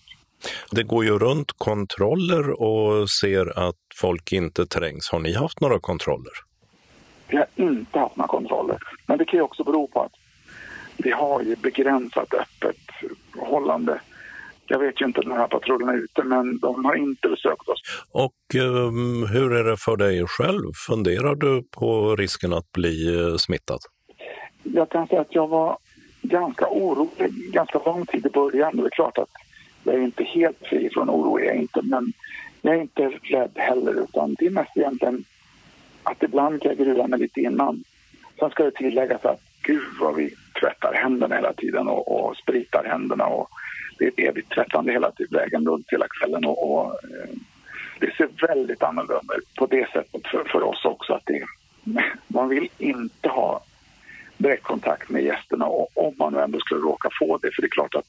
[0.72, 5.10] Det går ju runt kontroller och ser att folk inte trängs.
[5.12, 6.34] Har ni haft några kontroller?
[7.28, 8.78] Vi har inte haft några kontroller.
[9.08, 10.12] Men det kan ju också bero på att
[10.98, 12.78] vi har ju begränsat öppet
[13.38, 14.02] hållande.
[14.68, 17.82] Jag vet ju inte när här patrullerna är ute, men de har inte besökt oss.
[18.12, 20.72] Och um, hur är det för dig själv?
[20.88, 23.80] Funderar du på risken att bli uh, smittad?
[24.64, 25.78] Jag kan säga att jag var
[26.22, 28.78] ganska orolig ganska lång tid i början.
[28.78, 29.30] Det är klart att
[29.86, 32.14] jag är inte helt fri från oro, jag är inte, men
[32.62, 35.26] jag är inte rädd heller utan det är mest egentligen
[36.04, 37.84] att ibland kan jag grua mig lite innan.
[38.40, 42.84] Sen ska det tilläggas att gud vad vi tvättar händerna hela tiden och, och spritar
[42.84, 43.50] händerna och
[43.98, 47.36] det är ett evigt tvättande hela tiden, vägen runt hela kvällen och, och eh,
[48.00, 51.44] det ser väldigt annorlunda ut på det sättet för, för oss också att det,
[52.28, 53.62] man vill inte ha
[54.38, 57.70] direktkontakt med gästerna och om man nu ändå skulle råka få det, för det är
[57.70, 58.08] klart att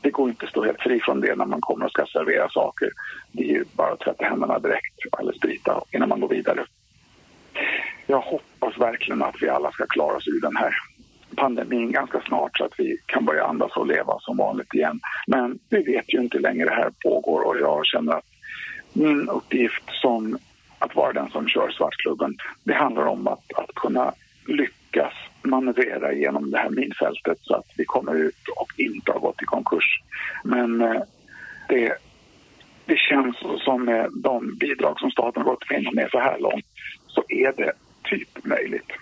[0.00, 2.48] det går inte att stå helt fri från det när man kommer och ska servera
[2.48, 2.90] saker.
[3.32, 6.64] Det är ju bara att tvätta händerna direkt eller sprita innan man går vidare.
[8.06, 10.74] Jag hoppas verkligen att vi alla ska klara oss ur den här
[11.36, 15.00] pandemin ganska snart så att vi kan börja andas och leva som vanligt igen.
[15.26, 18.24] Men vi vet ju inte hur länge det här pågår och jag känner att
[18.92, 20.38] min uppgift som
[20.78, 24.12] att vara den som kör Svartklubben, det handlar om att, att kunna
[24.46, 29.42] lyckas manövrera genom det här minfältet så att vi kommer ut och inte har gått
[29.42, 30.02] i konkurs.
[30.44, 31.02] Men eh,
[31.68, 31.92] det,
[32.84, 36.66] det känns som med de bidrag som staten har gått in med så här långt
[37.06, 37.72] så är det
[38.02, 38.92] typ möjligt.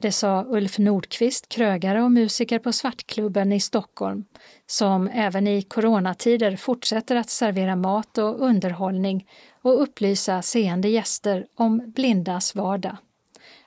[0.00, 4.24] Det sa Ulf Nordqvist, krögare och musiker på Svartklubben i Stockholm,
[4.66, 9.26] som även i coronatider fortsätter att servera mat och underhållning
[9.62, 12.96] och upplysa seende gäster om blindas vardag.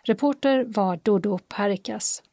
[0.04, 2.24] Reporter var Dodo Parikas.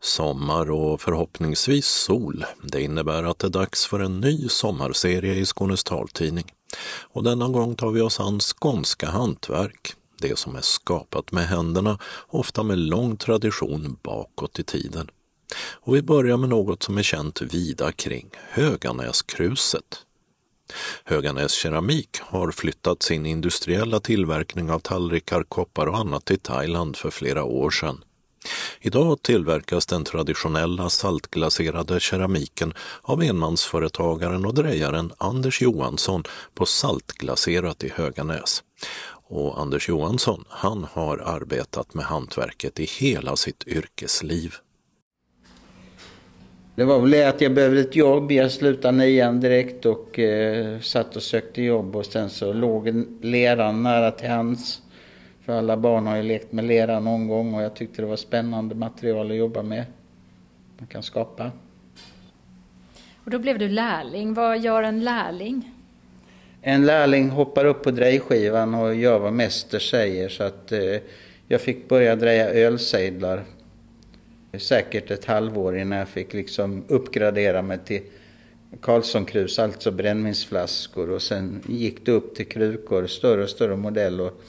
[0.00, 2.44] Sommar och förhoppningsvis sol.
[2.62, 6.52] Det innebär att det är dags för en ny sommarserie i Skånes taltidning.
[7.02, 9.94] Och denna gång tar vi oss an skånska hantverk.
[10.20, 15.10] Det som är skapat med händerna, ofta med lång tradition bakåt i tiden.
[15.58, 20.05] Och vi börjar med något som är känt vida kring, Höganäskruset.
[21.04, 27.10] Höganäs Keramik har flyttat sin industriella tillverkning av tallrikar, koppar och annat till Thailand för
[27.10, 28.04] flera år sedan.
[28.80, 36.24] Idag tillverkas den traditionella saltglaserade keramiken av enmansföretagaren och drejaren Anders Johansson
[36.54, 38.62] på Saltglaserat i Höganäs.
[39.28, 44.54] Och Anders Johansson, han har arbetat med hantverket i hela sitt yrkesliv.
[46.76, 48.32] Det var väl det att jag behövde ett jobb.
[48.32, 53.82] Jag slutade nian direkt och eh, satt och sökte jobb och sen så låg leran
[53.82, 54.82] nära till hands.
[55.44, 58.16] För alla barn har ju lekt med lera någon gång och jag tyckte det var
[58.16, 59.84] spännande material att jobba med.
[60.78, 61.50] Man kan skapa.
[63.24, 64.34] Och då blev du lärling.
[64.34, 65.70] Vad gör en lärling?
[66.62, 70.96] En lärling hoppar upp på drejskivan och gör vad mäster säger så att eh,
[71.48, 73.44] jag fick börja dreja ölsejdlar.
[74.58, 78.00] Säkert ett halvår innan jag fick liksom uppgradera mig till
[78.80, 84.20] Karlssonkrus, alltså brännvinsflaskor och sen gick det upp till krukor, större och större modell.
[84.20, 84.42] Och,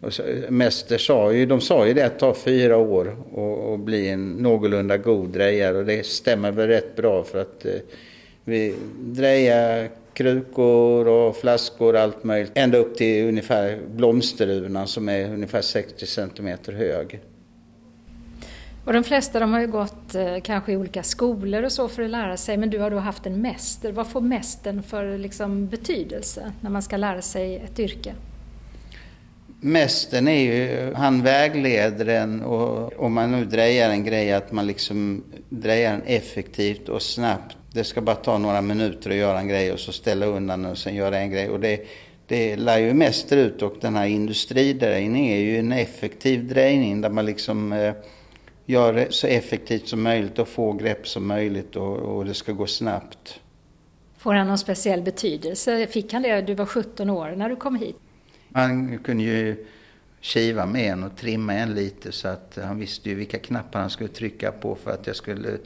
[0.00, 3.78] och så, mäster sa ju, de sa ju det att ta fyra år och, och
[3.78, 7.72] bli en någorlunda god drejare och det stämmer väl rätt bra för att eh,
[8.44, 12.52] vi drejar krukor och flaskor och allt möjligt.
[12.54, 17.20] Ända upp till ungefär blomsterurnan som är ungefär 60 centimeter hög.
[18.84, 22.02] Och de flesta de har ju gått eh, kanske i olika skolor och så för
[22.02, 23.92] att lära sig, men du har då haft en mäster.
[23.92, 28.14] Vad får mästern för liksom, betydelse när man ska lära sig ett yrke?
[29.60, 34.66] Mästern är ju, han vägleder en och om man nu drejar en grej att man
[34.66, 37.56] liksom drejar den effektivt och snabbt.
[37.72, 40.78] Det ska bara ta några minuter att göra en grej och så ställa undan och
[40.78, 41.48] sen göra en grej.
[41.48, 41.86] Och det,
[42.26, 47.10] det lär ju mäster ut och den här industridrejningen är ju en effektiv drejning där
[47.10, 47.92] man liksom eh,
[48.70, 52.52] gör det så effektivt som möjligt och få grepp som möjligt och, och det ska
[52.52, 53.40] gå snabbt.
[54.18, 55.86] Får han någon speciell betydelse?
[55.86, 56.40] Fick han det?
[56.40, 57.96] Du var 17 år när du kom hit.
[58.52, 59.66] Han kunde ju
[60.20, 63.90] kiva med en och trimma en lite så att han visste ju vilka knappar han
[63.90, 65.58] skulle trycka på för att jag skulle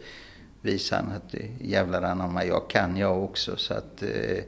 [0.61, 3.57] visa han att jävlar anamma, jag kan jag också.
[3.57, 4.45] Så att eh,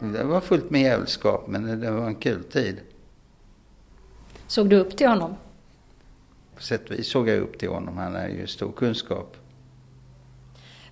[0.00, 2.80] det var fullt med jävelskap men det var en kul tid.
[4.46, 5.36] Såg du upp till honom?
[6.60, 7.96] På sätt och vis såg jag upp till honom.
[7.96, 9.36] Han har ju stor kunskap.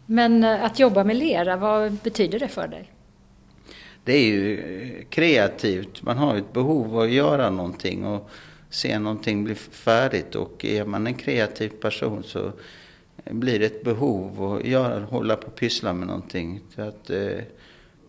[0.07, 2.93] Men eh, att jobba med lera, vad betyder det för dig?
[4.05, 6.03] Det är ju kreativt.
[6.03, 8.31] Man har ett behov av att göra någonting och
[8.71, 10.35] se någonting bli färdigt.
[10.35, 12.53] Och är man en kreativ person så
[13.25, 16.61] blir det ett behov att göra, hålla på och pyssla med någonting.
[16.75, 17.39] Så att, eh,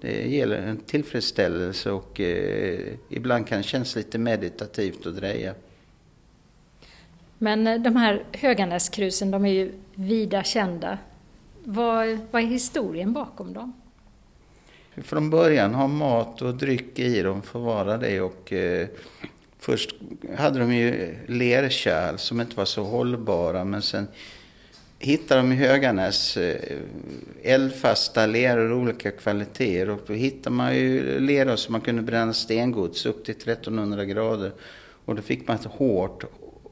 [0.02, 5.54] det ger en tillfredsställelse och eh, ibland kan det kännas lite meditativt att dreja.
[7.40, 10.98] Men eh, de här Höganäskrusen, de är ju vida kända.
[11.64, 13.74] Vad, vad är historien bakom dem?
[15.04, 18.88] Från början har mat och dryck i dem förvarade och eh,
[19.60, 19.96] först
[20.38, 24.08] hade de ju lerkärl som inte var så hållbara men sen
[25.00, 26.78] hittade de i Höganäs eh,
[27.44, 32.34] eldfasta leror av olika kvaliteter och då hittade man ju leror som man kunde bränna
[32.34, 34.52] stengods upp till 1300 grader
[35.06, 36.24] och då fick man ett hårt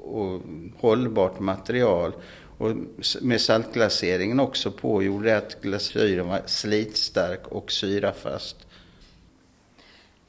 [0.08, 0.42] och
[0.80, 2.14] hållbart material.
[2.58, 2.76] Och
[3.22, 8.68] med saltglaseringen också på gjorde att glasyren var slitstark och syrafast.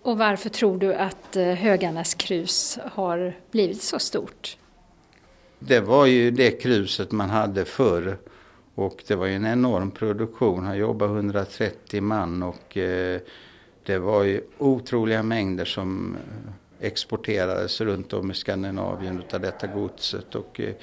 [0.02, 4.56] Och varför tror du att eh, Höganäs krus har blivit så stort?
[5.58, 8.18] Det var ju det kruset man hade förr.
[8.74, 10.64] Och det var ju en enorm produktion.
[10.64, 13.20] Han jobbade 130 man och eh,
[13.82, 16.16] det var ju otroliga mängder som
[16.80, 20.34] exporterades runt om i Skandinavien utav detta godset.
[20.34, 20.74] Och eh,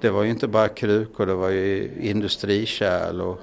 [0.00, 3.40] det var ju inte bara krukor, det var ju industrikärl och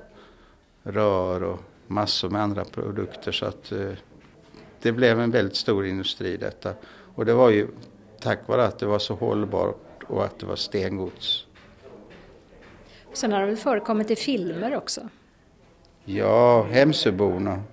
[0.84, 3.32] rör och massor med andra produkter.
[3.32, 3.91] Så att eh,
[4.82, 6.74] det blev en väldigt stor industri detta.
[7.15, 7.67] Och det var ju
[8.22, 11.46] tack vare att det var så hållbart och att det var stengods.
[13.13, 15.10] Sen har det väl förekommit i filmer också?
[16.06, 17.63] Ja, Hemsöborna.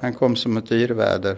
[0.00, 1.36] Han kom som ett yrväder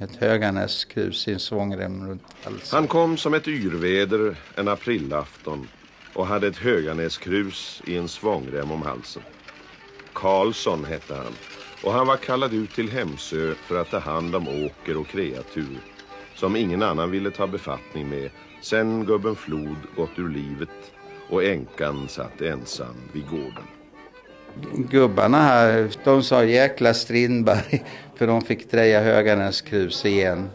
[0.00, 2.78] ett Höganäskrus en svångrem runt halsen.
[2.78, 5.68] Han kom som ett yrväder en aprilafton
[6.14, 9.22] och hade ett Höganäskrus i en svångrem om halsen.
[10.12, 11.32] Karlsson hette han
[11.84, 15.78] och han var kallad ut till Hemsö för att ta hand om åker och kreatur
[16.34, 18.30] som ingen annan ville ta befattning med
[18.62, 20.92] sen gubben Flod gått ur livet
[21.28, 23.64] och änkan satt ensam vid gården.
[24.74, 27.84] Gubbarna här, de sa jäkla Strindberg
[28.20, 30.50] för de fick dreja Höganäskrus igen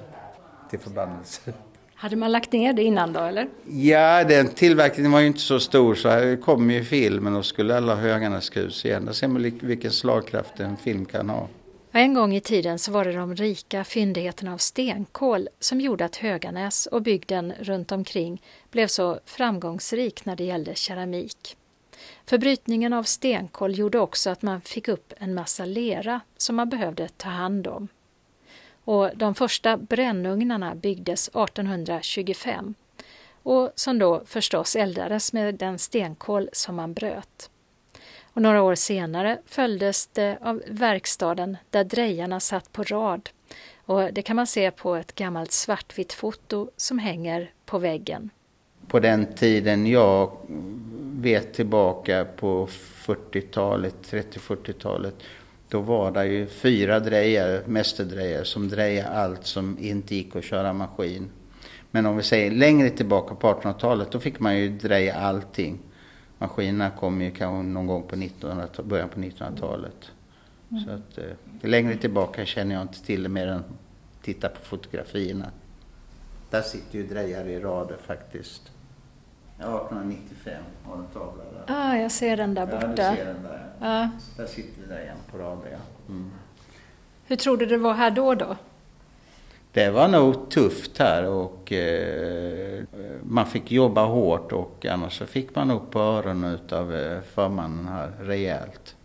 [0.69, 1.53] till förbannelse.
[1.95, 3.47] Hade man lagt ner det innan då eller?
[3.69, 7.77] Ja, den tillverkningen var ju inte så stor så här kom ju filmen och skulle
[7.77, 9.05] alla Höganäskrus igen.
[9.05, 11.47] Där ser man vilken slagkraft en film kan ha.
[11.91, 16.15] En gång i tiden så var det de rika fyndigheterna av stenkol som gjorde att
[16.15, 21.57] Höganäs och bygden runt omkring blev så framgångsrik när det gällde keramik.
[22.25, 26.69] För brytningen av stenkol gjorde också att man fick upp en massa lera som man
[26.69, 27.87] behövde ta hand om.
[28.83, 32.75] Och de första brännugnarna byggdes 1825
[33.43, 37.49] och som då förstås eldades med den stenkol som man bröt.
[38.33, 43.29] Och några år senare följdes det av verkstaden där drejarna satt på rad
[43.85, 48.29] och det kan man se på ett gammalt svartvitt foto som hänger på väggen.
[48.87, 50.31] På den tiden jag
[51.01, 55.15] vet tillbaka på 40-talet, 30-40-talet,
[55.69, 60.73] då var det ju fyra drejare, mästerdrejare, som drejade allt som inte gick att köra
[60.73, 61.29] maskin.
[61.91, 65.79] Men om vi säger längre tillbaka på 1800-talet, då fick man ju dreja allting.
[66.37, 70.11] Maskinerna kom ju kanske någon gång på 1900, början på 1900-talet.
[70.71, 70.83] Mm.
[70.83, 73.65] Så att, eh, längre tillbaka känner jag inte till det mer än att
[74.21, 75.51] titta på fotografierna.
[76.49, 78.71] Där sitter ju drejare i rader faktiskt.
[79.57, 81.63] 1895 har en tavla där.
[81.67, 83.01] Ja, ah, jag ser den där borta.
[83.01, 83.65] Ja, ser den där.
[83.79, 84.09] Ja.
[84.37, 85.77] Där sitter det igen på rader, ja.
[86.09, 86.31] Mm.
[87.27, 88.55] Hur tror du det var här då då?
[89.71, 92.83] Det var nog tufft här och eh,
[93.23, 97.87] man fick jobba hårt och annars så fick man upp på öronen av eh, förmannen
[97.87, 98.95] här rejält.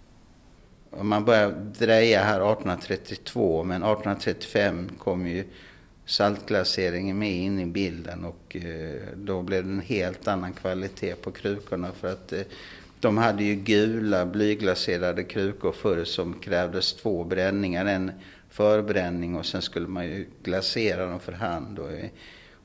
[1.01, 5.45] Man började dreja här 1832 men 1835 kom ju
[6.11, 11.31] saltglaseringen med in i bilden och eh, då blev det en helt annan kvalitet på
[11.31, 12.41] krukorna för att eh,
[13.01, 17.87] de hade ju gula blyglaserade krukor förr som krävdes två bränningar.
[17.87, 18.13] En
[18.49, 21.79] förbränning och sen skulle man ju glasera dem för hand.
[21.79, 22.11] Och, eh,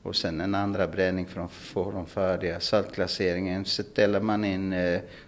[0.02, 2.60] och sen en andra bränning för att få dem färdiga.
[2.60, 4.74] Saltglaseringen ställer man in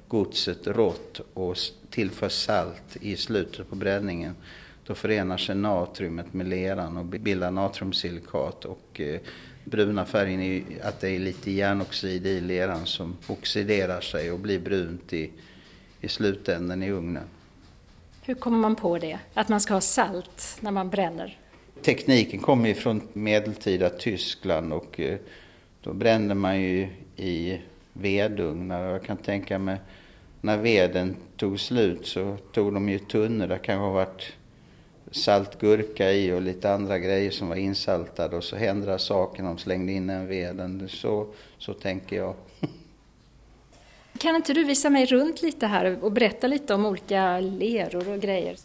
[0.08, 1.56] godset rått och
[1.90, 4.34] tillför salt i slutet på bränningen.
[4.88, 8.64] Då förenar sig natriumet med leran och bildar natriumsilikat.
[8.64, 9.20] Och, eh,
[9.64, 14.58] bruna färgen är att det är lite järnoxid i leran som oxiderar sig och blir
[14.58, 15.30] brunt i,
[16.00, 17.24] i slutänden i ugnen.
[18.22, 19.18] Hur kommer man på det?
[19.34, 21.38] Att man ska ha salt när man bränner?
[21.82, 25.18] Tekniken kommer ju från medeltida Tyskland och eh,
[25.82, 27.60] då brände man ju i
[27.92, 28.84] vedugnar.
[28.84, 29.76] Och jag kan tänka mig
[30.40, 33.46] när veden tog slut så tog de ju tunnor.
[33.46, 34.32] Det kanske har varit
[35.10, 39.58] saltgurka i och lite andra grejer som var insaltade och så hände saker när de
[39.58, 40.88] slängde in den veden.
[40.88, 41.26] Så,
[41.58, 42.34] så tänker jag.
[44.18, 48.20] Kan inte du visa mig runt lite här och berätta lite om olika leror och
[48.20, 48.56] grejer?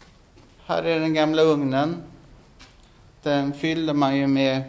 [0.66, 1.96] Här är den gamla ugnen.
[3.22, 4.62] Den fyllde man ju med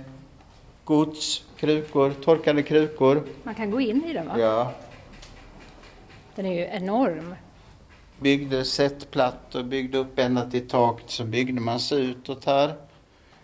[0.84, 3.24] gods, krukor, torkade krukor.
[3.44, 4.40] Man kan gå in i den va?
[4.40, 4.72] Ja.
[6.36, 7.36] Den är ju enorm.
[8.20, 12.74] Byggde sättplattor, byggde upp ända till taket, så byggde man sig utåt här.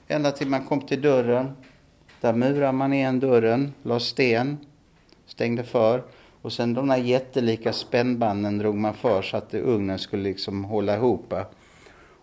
[0.08, 1.52] Ända till man kom till dörren.
[2.22, 4.58] Där murade man igen dörren, la sten,
[5.26, 6.04] stängde för.
[6.42, 10.96] Och sen de där jättelika spännbanden drog man för så att ugnen skulle liksom hålla
[10.96, 11.34] ihop.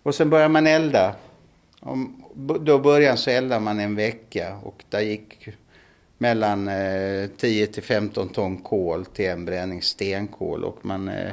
[0.03, 1.15] Och sen började man elda.
[1.81, 2.25] Om,
[2.61, 5.49] då början så eldade man en vecka och där gick
[6.19, 11.33] mellan eh, 10 till 15 ton kol till en bränning stenkol och man eh,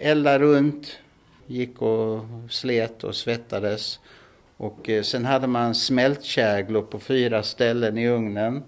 [0.00, 0.98] eldade runt,
[1.46, 4.00] gick och slet och svettades.
[4.56, 8.62] Och eh, sen hade man smältkäglor på fyra ställen i ugnen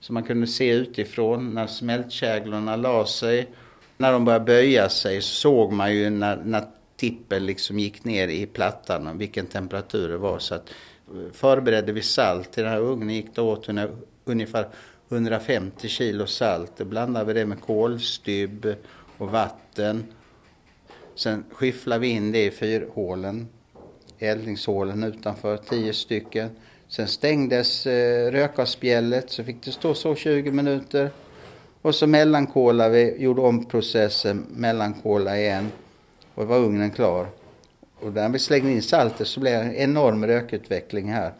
[0.00, 3.48] som man kunde se utifrån när smältkäglorna la sig.
[3.96, 6.64] När de började böja sig så såg man ju när, när
[6.96, 10.38] tippen liksom gick ner i plattan och vilken temperatur det var.
[10.38, 10.70] Så att
[11.08, 13.68] eh, förberedde vi salt till den här ugnen gick det åt
[14.24, 14.68] ungefär
[15.08, 16.72] 150 kilo salt.
[16.76, 18.74] Då blandade vi det med kolstybb
[19.18, 20.04] och vatten.
[21.18, 23.48] Sen skifflade vi in det i fyrhålen,
[24.18, 26.50] eldningshålen utanför, tio stycken.
[26.88, 31.10] Sen stängdes eh, rökavspjället så fick det stå så 20 minuter.
[31.82, 35.68] Och så mellankolade vi, gjorde om processen, mellankola igen
[36.34, 37.26] och var ugnen klar.
[38.00, 41.32] Och när vi slängde in saltet så blev det en enorm rökutveckling här.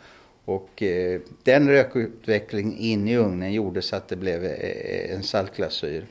[0.44, 6.06] Och eh, den rökutvecklingen in i ugnen gjorde så att det blev eh, en saltglasyr.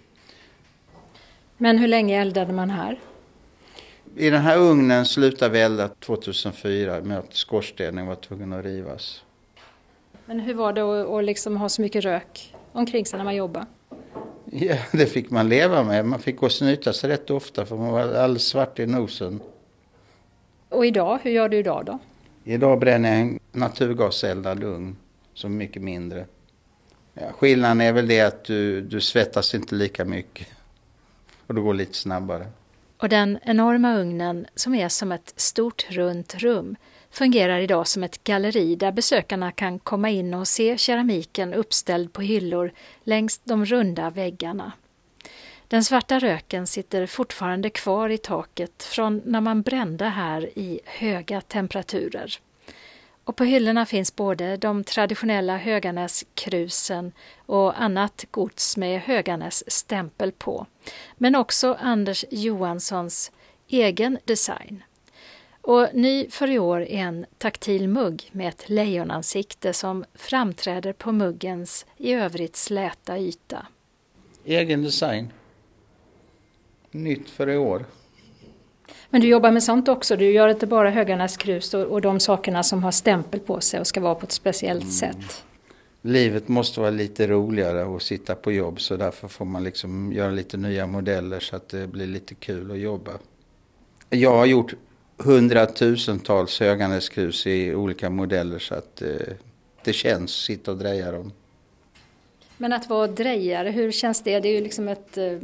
[1.57, 2.99] Men hur länge eldade man här?
[4.19, 9.23] I den här ugnen slutade vi elda 2004 med att skorstenen var tvungen att rivas.
[10.25, 13.35] Men hur var det att, att liksom ha så mycket rök omkring sig när man
[13.35, 13.65] jobbade?
[14.45, 16.05] Ja, det fick man leva med.
[16.05, 19.39] Man fick gå och snyta sig rätt ofta för man var alldeles svart i nosen.
[20.69, 21.99] Och idag, hur gör du idag då?
[22.43, 24.97] Idag bränner jag en naturgaseldad ugn
[25.33, 26.25] som är mycket mindre.
[27.13, 30.47] Ja, skillnaden är väl det att du, du svettas inte lika mycket
[31.47, 32.47] och det går lite snabbare.
[32.97, 36.75] Och den enorma ugnen, som är som ett stort runt rum,
[37.11, 42.21] fungerar idag som ett galleri där besökarna kan komma in och se keramiken uppställd på
[42.21, 42.71] hyllor
[43.03, 44.71] längs de runda väggarna.
[45.67, 51.41] Den svarta röken sitter fortfarande kvar i taket från när man brände här i höga
[51.41, 52.39] temperaturer.
[53.27, 57.11] Och på hyllorna finns både de traditionella Höganäskrusen
[57.45, 60.65] och annat gods med Höganäs stämpel på,
[61.17, 63.31] men också Anders Johanssons
[63.67, 64.83] egen design.
[65.61, 71.11] Och ny för i år är en taktil mugg med ett lejonansikte som framträder på
[71.11, 73.67] muggens i övrigt släta yta.
[74.45, 75.33] Egen design.
[76.91, 77.85] Nytt för i år.
[79.09, 80.15] Men du jobbar med sånt också?
[80.15, 83.87] Du gör inte bara Höganäskrus och, och de sakerna som har stämpel på sig och
[83.87, 84.93] ska vara på ett speciellt mm.
[84.93, 85.43] sätt?
[86.01, 90.31] Livet måste vara lite roligare att sitta på jobb så därför får man liksom göra
[90.31, 93.11] lite nya modeller så att det blir lite kul att jobba.
[94.09, 94.73] Jag har gjort
[95.17, 99.09] hundratusentals Höganäskrus i olika modeller så att eh,
[99.83, 101.31] det känns att sitta och dreja dem.
[102.57, 104.39] Men att vara drejare, hur känns det?
[104.39, 105.37] Det är ju liksom ett eh,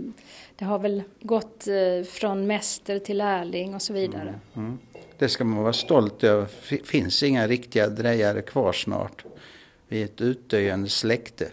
[0.64, 4.40] det har väl gått eh, från mäster till lärling och så vidare.
[4.54, 4.80] Mm, mm.
[5.18, 6.48] Det ska man vara stolt över.
[6.70, 9.26] Det finns inga riktiga drejare kvar snart.
[9.88, 11.52] Vi är ett utdöende släkte.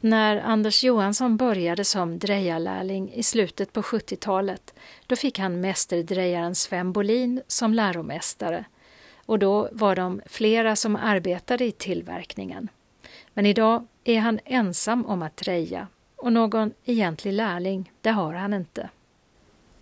[0.00, 4.74] När Anders Johansson började som drejarlärling i slutet på 70-talet
[5.06, 8.64] då fick han mästerdrejaren Sven Bolin som läromästare
[9.16, 12.68] och då var de flera som arbetade i tillverkningen.
[13.34, 15.86] Men idag är han ensam om att dreja
[16.16, 18.90] och någon egentlig lärling, det har han inte.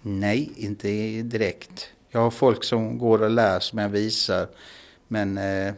[0.02, 0.88] Nej, inte
[1.22, 1.88] direkt.
[2.08, 4.48] Jag har folk som går och lär som jag visar.
[5.08, 5.74] Men eh,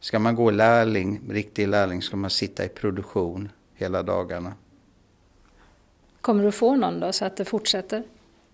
[0.00, 4.52] ska man gå lärling, riktig lärling, ska man sitta i produktion hela dagarna.
[6.20, 8.02] Kommer du få någon då, så att det fortsätter?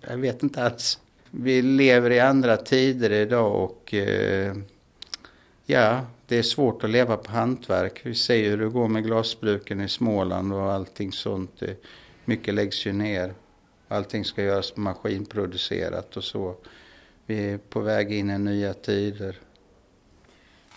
[0.01, 0.99] Jag vet inte alls.
[1.31, 4.57] Vi lever i andra tider idag och eh,
[5.67, 8.01] ja, det är svårt att leva på hantverk.
[8.03, 11.63] Vi ser ju hur det går med glasbruken i Småland och allting sånt.
[12.25, 13.35] Mycket läggs ju ner.
[13.89, 16.57] Allting ska göras maskinproducerat och så.
[17.27, 19.39] Vi är på väg in i nya tider.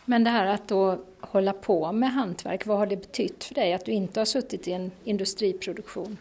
[0.05, 3.73] Men det här att då hålla på med hantverk, vad har det betytt för dig
[3.73, 6.17] att du inte har suttit i en industriproduktion?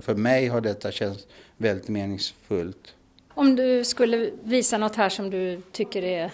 [0.00, 1.26] För mig har detta känts
[1.56, 2.94] väldigt meningsfullt.
[3.28, 6.32] Om du skulle visa något här som du tycker är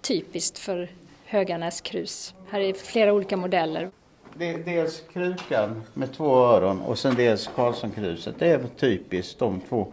[0.00, 0.90] typiskt för
[1.30, 2.34] Höganäs krus.
[2.48, 3.90] Här är flera olika modeller.
[4.34, 8.34] Det är dels krukan med två öron och sen dels Karlssonkruset.
[8.38, 9.92] Det är typiskt de två.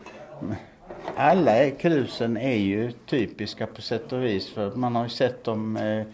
[1.15, 5.77] Alla krusen är ju typiska på sätt och vis för man har ju sett dem
[5.77, 6.05] i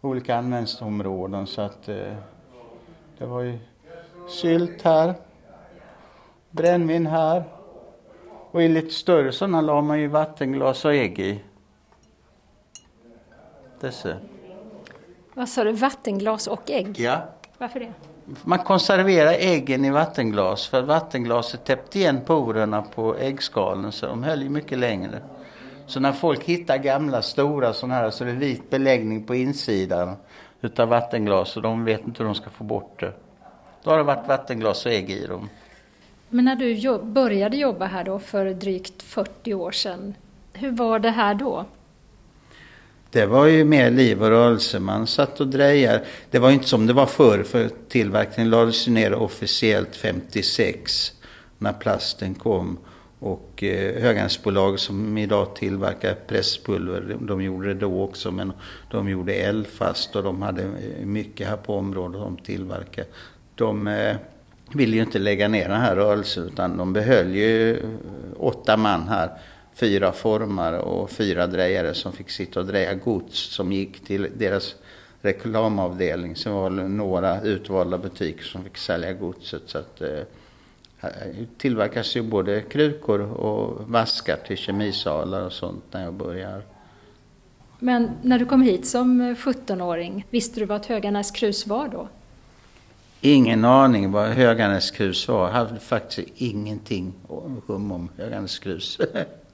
[0.00, 2.14] olika användningsområden så att eh,
[3.18, 3.58] det var ju
[4.28, 5.14] sylt här,
[6.50, 7.44] brännvin här
[8.50, 11.40] och i lite större sådana la man ju vattenglas och ägg i.
[13.80, 14.16] Dessa.
[15.38, 17.00] Vad sa du, vattenglas och ägg?
[17.00, 17.22] Ja.
[17.58, 17.92] Varför det?
[18.44, 24.42] Man konserverar äggen i vattenglas för vattenglaset täppte igen porerna på äggskalen så de höll
[24.42, 25.22] ju mycket längre.
[25.86, 30.16] Så när folk hittar gamla stora sådana här så är det vit beläggning på insidan
[30.60, 33.12] utav vattenglas och de vet inte hur de ska få bort det.
[33.82, 35.48] Då har det varit vattenglas och ägg i dem.
[36.28, 40.14] Men när du började jobba här då för drygt 40 år sedan,
[40.52, 41.64] hur var det här då?
[43.10, 44.80] Det var ju mer liv och rörelse.
[44.80, 46.04] Man satt och drejade.
[46.30, 51.12] Det var inte som det var förr, för tillverkningen lades ner officiellt 56
[51.58, 52.78] när plasten kom.
[53.20, 58.52] Och eh, Höganäsbolag som idag tillverkar presspulver, de gjorde det då också men
[58.90, 63.08] de gjorde eldfast och de hade eh, mycket här på området de tillverkade.
[63.54, 64.16] De eh,
[64.72, 67.82] ville ju inte lägga ner den här rörelsen utan de behöll ju eh,
[68.36, 69.30] åtta man här
[69.80, 74.74] fyra formare och fyra drejare som fick sitta och dreja gods som gick till deras
[75.20, 76.36] reklamavdelning.
[76.36, 79.62] Sen var det några utvalda butiker som fick sälja godset.
[79.66, 80.20] Så att, eh,
[81.58, 86.62] tillverkas ju både krukor och vaskar till kemisalar och sånt när jag börjar.
[87.78, 92.08] Men när du kom hit som 17-åring, visste du vad ett Höganäs krus var då?
[93.20, 95.46] Ingen aning vad Höganäs krus var.
[95.46, 97.12] Jag hade faktiskt ingenting
[97.66, 98.98] hum om Höganäs krus.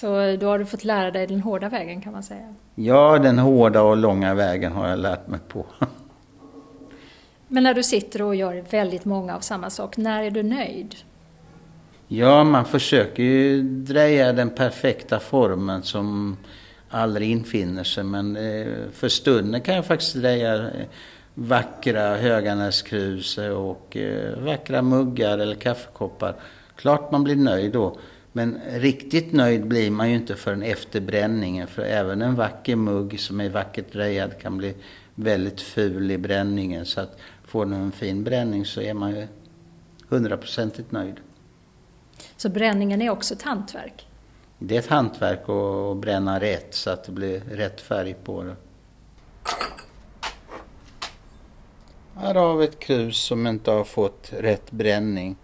[0.00, 2.54] Så då har du fått lära dig den hårda vägen kan man säga?
[2.74, 5.66] Ja, den hårda och långa vägen har jag lärt mig på.
[7.48, 10.94] Men när du sitter och gör väldigt många av samma sak, när är du nöjd?
[12.08, 16.36] Ja, man försöker ju dreja den perfekta formen som
[16.90, 18.04] aldrig infinner sig.
[18.04, 20.86] Men eh, för stunden kan jag faktiskt dreja eh,
[21.34, 26.34] vackra Höganäskrus och eh, vackra muggar eller kaffekoppar.
[26.76, 27.96] Klart man blir nöjd då.
[28.36, 31.66] Men riktigt nöjd blir man ju inte förrän efter bränningen.
[31.66, 34.74] För även en vacker mugg som är vackert drejad kan bli
[35.14, 36.86] väldigt ful i bränningen.
[36.86, 39.26] Så att får den en fin bränning så är man ju
[40.08, 41.16] hundraprocentigt nöjd.
[42.36, 44.06] Så bränningen är också ett hantverk?
[44.58, 48.56] Det är ett hantverk att bränna rätt så att det blir rätt färg på det.
[52.14, 55.36] Här har vi ett krus som inte har fått rätt bränning.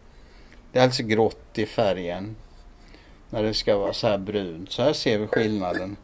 [0.72, 2.36] Det är alltså grått i färgen.
[3.32, 4.72] När det ska vara så här brunt.
[4.72, 5.96] Så här ser vi skillnaden.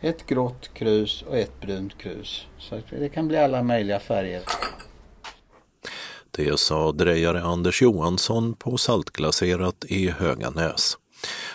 [0.00, 2.46] Ett grått krus och ett brunt krus.
[2.58, 4.42] Så det kan bli alla möjliga färger.
[6.30, 10.98] Det sa drejare Anders Johansson på Saltglaserat i Höganäs.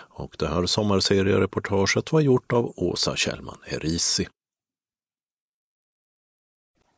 [0.10, 4.28] Och det här sommarseriereportaget var gjort av Åsa Kjellman Erisi.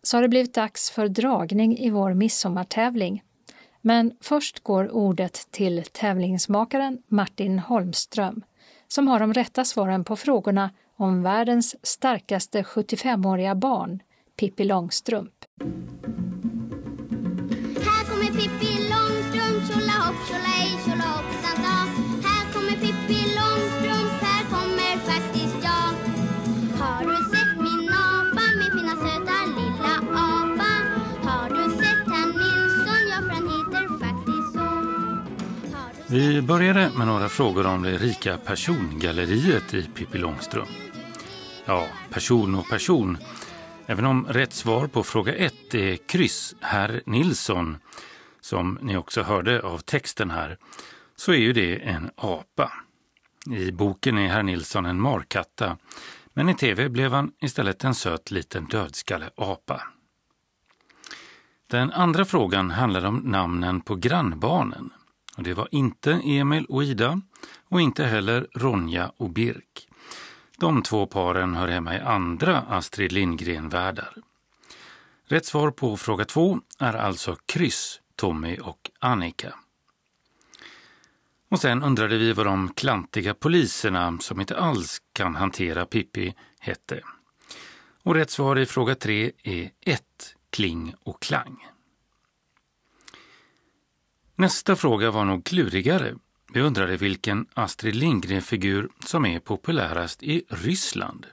[0.04, 3.24] Så har det blivit dags för dragning i vår midsommartävling.
[3.82, 8.44] Men först går ordet till tävlingsmakaren Martin Holmström
[8.88, 14.00] som har de rätta svaren på frågorna om världens starkaste 75-åriga barn,
[14.40, 15.34] Pippi Långstrump.
[36.18, 40.70] Vi började med några frågor om det rika persongalleriet i Pippi Långstrump.
[41.66, 43.18] Ja, person och person.
[43.86, 47.78] Även om rätt svar på fråga ett är kryss, herr Nilsson,
[48.42, 50.58] som ni också hörde av texten här,
[51.16, 52.72] så är ju det en apa.
[53.52, 55.78] I boken är herr Nilsson en markatta,
[56.34, 59.82] men i tv blev han istället en söt liten dödskalle apa.
[61.68, 64.92] Den andra frågan handlar om namnen på grannbarnen.
[65.38, 67.22] Och det var inte Emil och Ida
[67.70, 69.88] och inte heller Ronja och Birk.
[70.58, 74.14] De två paren hör hemma i andra Astrid Lindgren-världar.
[75.26, 79.54] Rätt svar på fråga två är alltså kryss, Tommy och Annika.
[81.50, 87.02] Och sen undrade vi vad de klantiga poliserna som inte alls kan hantera Pippi hette.
[88.04, 90.02] Och rätt svar i fråga tre är 1.
[90.50, 91.68] Kling och Klang.
[94.40, 96.16] Nästa fråga var nog klurigare.
[96.54, 101.26] Vi undrade vilken Astrid Lindgren-figur som är populärast i Ryssland.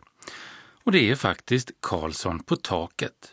[0.84, 3.32] Och det är faktiskt Karlsson på taket.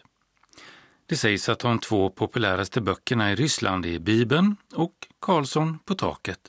[1.06, 6.40] Det sägs att de två populäraste böckerna i Ryssland är Bibeln och Karlsson på taket.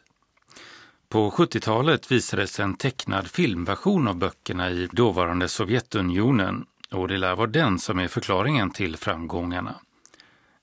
[1.09, 7.47] På 70-talet visades en tecknad filmversion av böckerna i dåvarande Sovjetunionen och det lär vara
[7.47, 9.81] den som är förklaringen till framgångarna.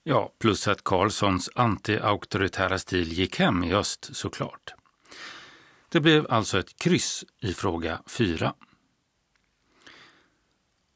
[0.10, 4.74] Ja, plus att Karlssons anti-auktoritära stil gick hem i öst såklart.
[5.90, 8.54] Det blev alltså ett kryss i fråga 4.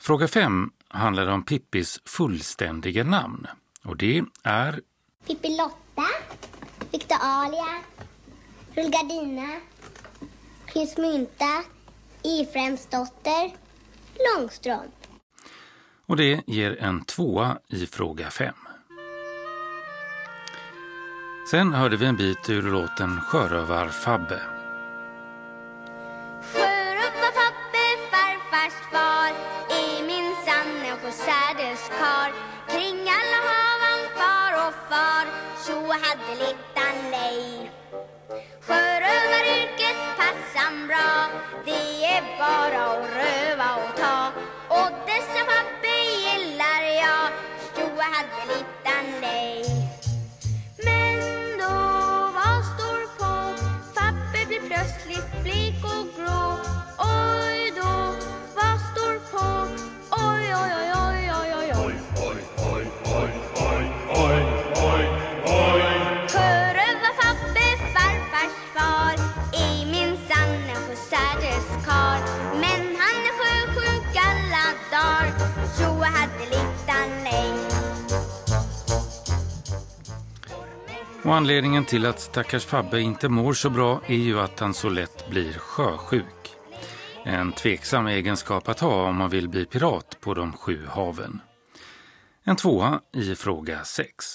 [0.02, 3.48] Fråga 5 handlar om Pippis fullständiga namn
[3.84, 4.82] och det är
[5.28, 6.10] Pippi Lotta,
[6.92, 7.84] Victor Alia,
[8.76, 9.60] Rullgardina,
[10.66, 11.64] Prins Mynta,
[12.24, 13.52] Ifremsdotter,
[14.16, 15.08] Långstrump.
[16.06, 18.54] Och det ger en tvåa i fråga 5.
[21.46, 24.42] Sen hörde vi en bit ur låten Sjörövar-Fabbe.
[26.54, 29.32] Sjörövar-Fabbe, farfars far,
[29.70, 32.32] är minsann Särdes kar
[32.68, 35.26] Kring alla haven far och far,
[35.58, 37.72] så hade littan lej.
[38.62, 41.30] Sjörövaryrket passar bra,
[41.66, 43.13] det är bara att
[81.34, 84.90] Och anledningen till att stackars Fabbe inte mår så bra är ju att han så
[84.90, 86.56] lätt blir sjösjuk.
[87.24, 91.42] En tveksam egenskap att ha om man vill bli pirat på de sju haven.
[92.44, 94.26] En tvåa i fråga 6.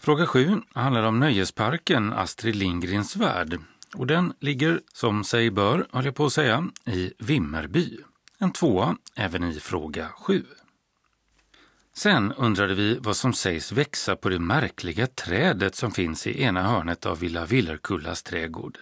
[0.00, 3.60] Fråga 7 handlar om nöjesparken Astrid Lindgrens Värld
[3.94, 7.98] och den ligger, som sig bör, höll jag på att säga, i Vimmerby.
[8.38, 10.44] En tvåa även i fråga 7.
[11.94, 16.62] Sen undrade vi vad som sägs växa på det märkliga trädet som finns i ena
[16.62, 18.78] hörnet av Villa Villerkullas trädgård.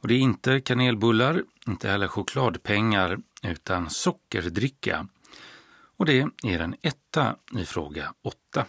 [0.00, 5.06] Och det är inte kanelbullar, inte heller chokladpengar, utan sockerdricka.
[5.96, 8.66] Och det är en etta i fråga 8.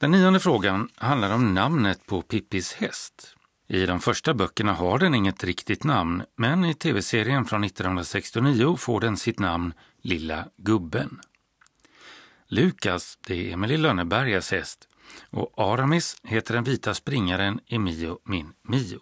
[0.00, 3.36] Den nionde frågan handlar om namnet på Pippis häst.
[3.68, 9.00] I de första böckerna har den inget riktigt namn, men i tv-serien från 1969 får
[9.00, 11.20] den sitt namn Lilla gubben.
[12.48, 14.88] Lukas, det är Emily Lönnebergas häst
[15.30, 19.00] och Aramis heter den vita springaren i Mio min Mio.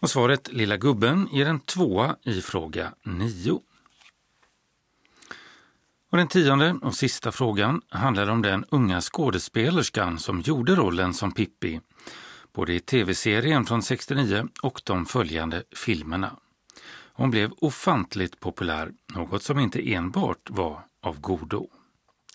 [0.00, 3.60] Och svaret Lilla gubben ger en tvåa i fråga 9.
[6.10, 11.32] Och den tionde och sista frågan handlar om den unga skådespelerskan som gjorde rollen som
[11.32, 11.80] Pippi,
[12.52, 16.36] både i tv-serien från 69 och de följande filmerna.
[17.18, 21.68] Hon blev ofantligt populär, något som inte enbart var av godo.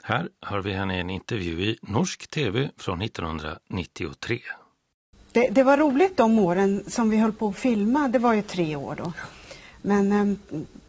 [0.03, 4.39] Här hör vi henne i en intervju i norsk tv från 1993.
[5.31, 8.41] Det, det, var roligt de åren som vi höll på att filma, det var ju
[8.41, 9.13] tre år då.
[9.81, 10.37] Men ehm,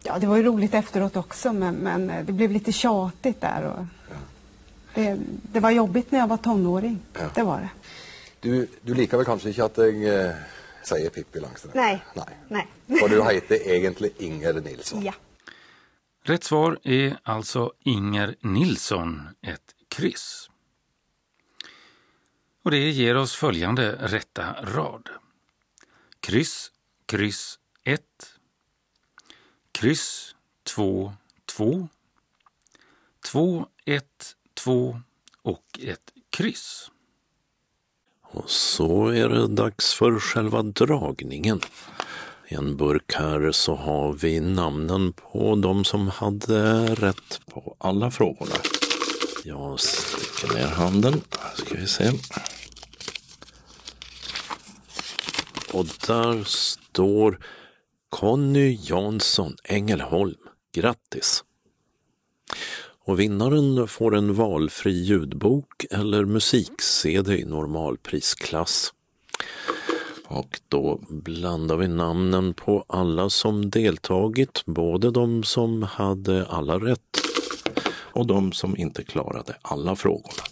[0.03, 3.63] ja, det var ju roligt efteråt också men, men det blev lite tjatigt där.
[3.63, 3.85] Och
[4.93, 5.19] det,
[5.51, 7.29] det, var jobbigt när jag var tonåring, ja.
[7.35, 7.69] det var det.
[8.39, 10.35] Du, du liker väl kanske inte att jag eh,
[10.87, 11.71] säger Pippi Langström?
[11.75, 12.05] Nej.
[12.13, 12.37] Nej.
[12.47, 13.01] Nej.
[13.01, 15.03] Och du heter egentligen Inger Nilsson?
[15.03, 15.13] Ja.
[16.23, 20.49] Rätt svar är alltså Inger Nilsson, ett kryss.
[22.63, 25.09] Och det ger oss följande rätta rad.
[26.19, 26.71] Kryss,
[27.05, 28.01] kryss, 1.
[29.71, 31.13] Kryss, 2,
[31.45, 31.89] 2.
[33.25, 35.01] 2, 1, 2
[35.41, 36.91] och ett kryss.
[38.31, 41.61] Och så är det dags för själva dragningen.
[42.47, 48.11] I en burk här så har vi namnen på de som hade rätt på alla
[48.11, 48.55] frågorna.
[49.43, 51.21] Jag sticker ner handen.
[51.55, 52.11] Ska vi se.
[55.73, 57.39] Och där står
[58.09, 60.35] Conny Jansson Ängelholm.
[60.73, 61.43] Grattis!
[63.05, 68.93] Och vinnaren får en valfri ljudbok eller musik-CD i normalprisklass.
[70.27, 77.21] Och då blandar vi namnen på alla som deltagit, både de som hade alla rätt
[77.87, 80.43] och de som inte klarade alla frågorna.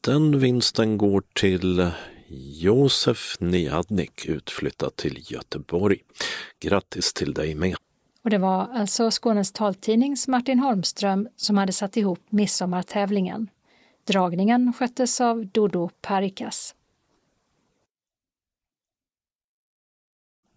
[0.00, 1.90] Den vinsten går till
[2.60, 5.98] Josef Niadnik, utflyttad till Göteborg.
[6.60, 7.76] Grattis till dig med!
[8.24, 13.50] Och det var alltså Skånes taltidnings Martin Holmström som hade satt ihop midsommartävlingen.
[14.04, 16.74] Dragningen sköttes av Dodo Parikas.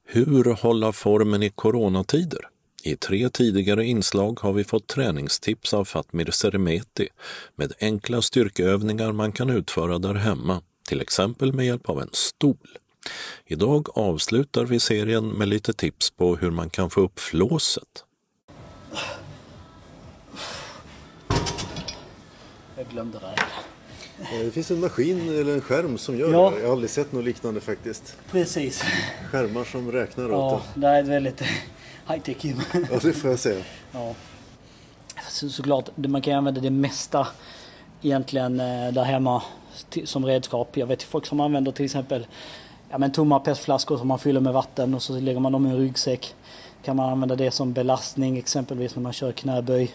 [0.08, 2.40] Hur hålla formen i coronatider?
[2.84, 7.08] I tre tidigare inslag har vi fått träningstips av Fatmir Seremeti
[7.56, 12.78] med enkla styrkeövningar man kan utföra där hemma, till exempel med hjälp av en stol.
[13.46, 18.04] Idag avslutar vi serien med lite tips på hur man kan få upp flåset.
[22.78, 23.36] Jag glömde det.
[24.44, 26.50] Det finns en maskin eller en skärm som gör ja.
[26.50, 26.60] det.
[26.60, 28.18] Jag har aldrig sett något liknande faktiskt.
[28.32, 28.84] Precis.
[29.32, 31.42] Skärmar som räknar ja, åt det är väldigt
[32.08, 32.38] high tech.
[32.92, 33.64] ja, det får jag säga.
[33.92, 34.16] Ja.
[35.30, 37.28] Så, såklart, man kan använda det mesta
[38.02, 39.44] egentligen eh, där hemma
[40.04, 40.78] som redskap.
[40.78, 42.28] Jag vet folk som använder till exempel
[42.96, 45.70] ja, men tomma petflaskor som man fyller med vatten och så lägger man dem i
[45.70, 46.36] en ryggsäck.
[46.84, 49.92] Kan man använda det som belastning exempelvis när man kör knäböj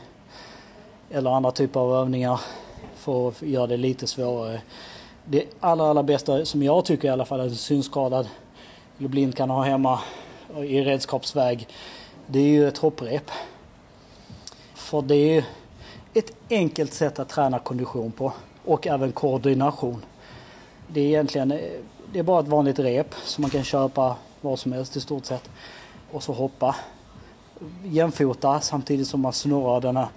[1.11, 2.41] eller andra typer av övningar
[2.95, 4.61] för att göra det lite svårare.
[5.25, 8.29] Det allra, allra bästa som jag tycker i alla fall att en synskadad
[8.99, 10.01] eller blind kan ha hemma
[10.57, 11.69] i redskapsväg
[12.27, 13.31] det är ju ett hopprep.
[14.75, 15.45] För det är
[16.15, 18.33] ett enkelt sätt att träna kondition på
[18.65, 20.05] och även koordination.
[20.89, 21.59] Det är egentligen eh,
[22.13, 25.25] det är bara ett vanligt rep som man kan köpa var som helst i stort
[25.25, 25.51] sett.
[26.13, 26.77] Och så hoppa
[27.85, 30.09] jämfota samtidigt som man snurrar den här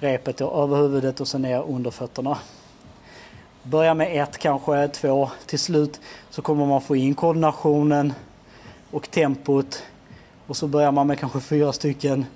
[0.00, 2.38] repet över huvudet och sen ner under fötterna.
[3.62, 5.30] Börja med ett, kanske två.
[5.46, 8.12] Till slut så kommer man få in koordinationen
[8.90, 9.82] och tempot.
[10.46, 12.26] Och så börjar man med kanske fyra stycken.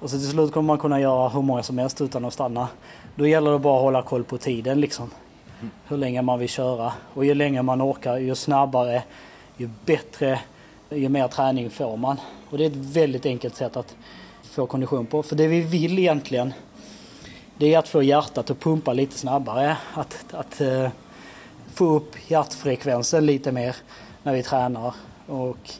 [0.00, 2.68] Och så till slut kommer man kunna göra hur många som helst utan att stanna.
[3.14, 5.10] Då gäller det bara att hålla koll på tiden liksom.
[5.86, 6.92] Hur länge man vill köra.
[7.14, 9.02] Och ju längre man orkar, ju snabbare,
[9.56, 10.40] ju bättre,
[10.90, 12.20] ju mer träning får man.
[12.50, 13.96] Och det är ett väldigt enkelt sätt att
[14.42, 15.22] få kondition på.
[15.22, 16.54] För det vi vill egentligen,
[17.58, 19.76] det är att få hjärtat att pumpa lite snabbare.
[19.94, 20.88] Att, att uh,
[21.74, 23.76] få upp hjärtfrekvensen lite mer
[24.22, 24.94] när vi tränar.
[25.26, 25.70] Och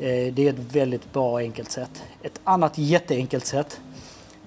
[0.00, 2.02] uh, det är ett väldigt bra och enkelt sätt.
[2.22, 3.80] Ett annat jätteenkelt sätt,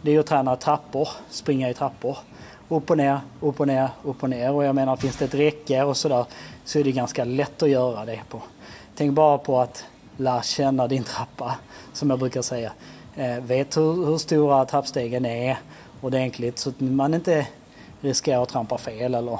[0.01, 2.17] det är att träna trappor, springa i trappor.
[2.69, 4.51] Upp och ner, upp och ner, upp och ner.
[4.51, 6.25] Och jag menar, finns det ett räcke och sådär
[6.63, 8.41] så är det ganska lätt att göra det på.
[8.95, 9.85] Tänk bara på att
[10.17, 11.55] lära känna din trappa,
[11.93, 12.71] som jag brukar säga.
[13.15, 15.57] Eh, vet hur, hur stora trappstegen är
[16.01, 17.47] ordentligt så att man inte
[18.01, 19.39] riskerar att trampa fel eller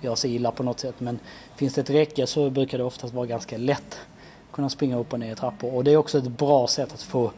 [0.00, 0.94] göra sig illa på något sätt.
[0.98, 1.18] Men
[1.56, 3.98] finns det ett räcke så brukar det oftast vara ganska lätt
[4.48, 5.74] att kunna springa upp och ner i trappor.
[5.74, 7.30] Och det är också ett bra sätt att få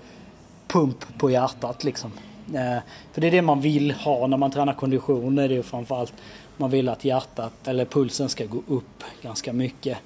[0.69, 2.13] pump på hjärtat liksom.
[2.49, 2.83] Eh,
[3.13, 5.35] för det är det man vill ha när man tränar kondition.
[5.35, 6.13] Det är ju framförallt
[6.57, 9.99] man vill att hjärtat eller pulsen ska gå upp ganska mycket.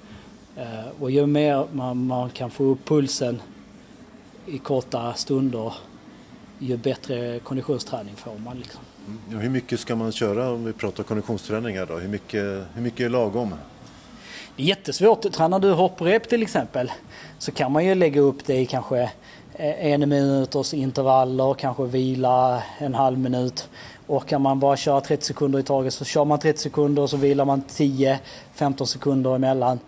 [0.55, 3.41] Eh, och ju mer man, man kan få upp pulsen
[4.45, 5.73] i korta stunder
[6.59, 8.57] ju bättre konditionsträning får man.
[8.59, 8.81] Liksom.
[9.31, 11.97] Ja, hur mycket ska man köra om vi pratar konditionsträning här då?
[11.97, 13.55] Hur mycket, hur mycket är lagom?
[14.55, 15.31] Det är jättesvårt.
[15.31, 16.91] Tränar du hopprep till exempel
[17.37, 19.11] så kan man ju lägga upp det i kanske
[19.61, 23.69] Eh, en minuters intervaller, kanske vila en halv minut.
[24.07, 27.17] Orkar man bara köra 30 sekunder i taget så kör man 30 sekunder och så
[27.17, 29.79] vilar man 10-15 sekunder emellan.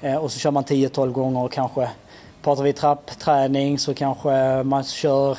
[0.00, 1.88] Eh, och så kör man 10-12 gånger och kanske
[2.42, 5.38] pratar vi trappträning så kanske man kör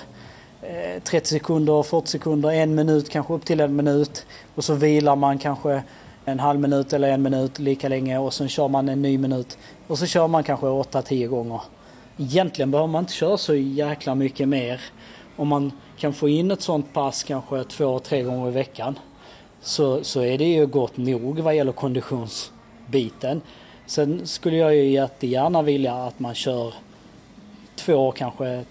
[0.61, 4.25] eh, 30 sekunder, 40 sekunder, en minut, kanske upp till en minut.
[4.55, 5.83] Och så vilar man kanske
[6.25, 9.57] en halv minut eller en minut lika länge och sen kör man en ny minut.
[9.87, 11.61] Och så kör man kanske 8-10 gånger.
[12.17, 14.81] Egentligen behöver man inte köra så jäkla mycket mer.
[15.35, 18.99] Om man kan få in ett sånt pass kanske två, tre gånger i veckan
[19.61, 23.41] så, så är det ju gott nog vad gäller konditionsbiten.
[23.85, 26.73] Sen skulle jag ju jättegärna vilja att man kör
[27.75, 28.63] två, kanske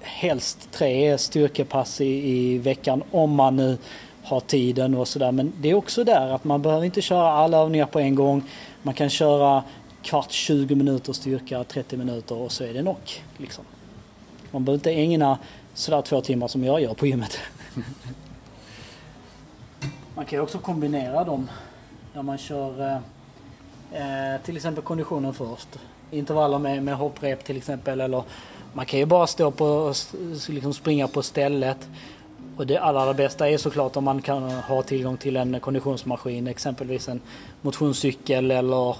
[0.00, 3.78] helst tre styrkepass i, i veckan om man nu
[4.22, 5.32] har tiden och sådär.
[5.32, 8.42] Men det är också där att man behöver inte köra alla övningar på en gång.
[8.82, 9.62] Man kan köra
[10.02, 12.96] kvart, 20 minuter styrka, 30 minuter och så är det nog.
[13.36, 13.64] Liksom.
[14.50, 15.38] Man behöver inte ägna
[15.74, 17.38] sådär två timmar som jag gör på gymmet.
[20.14, 21.50] man kan ju också kombinera dem
[22.14, 22.96] när man kör eh,
[24.34, 25.68] eh, till exempel konditionen först.
[26.10, 28.22] Intervaller med, med hopprep till exempel eller
[28.72, 29.94] man kan ju bara stå på
[30.48, 31.88] liksom springa på stället.
[32.56, 36.46] Och det allra, allra bästa är såklart om man kan ha tillgång till en konditionsmaskin,
[36.46, 37.20] exempelvis en
[37.62, 38.96] motionscykel eller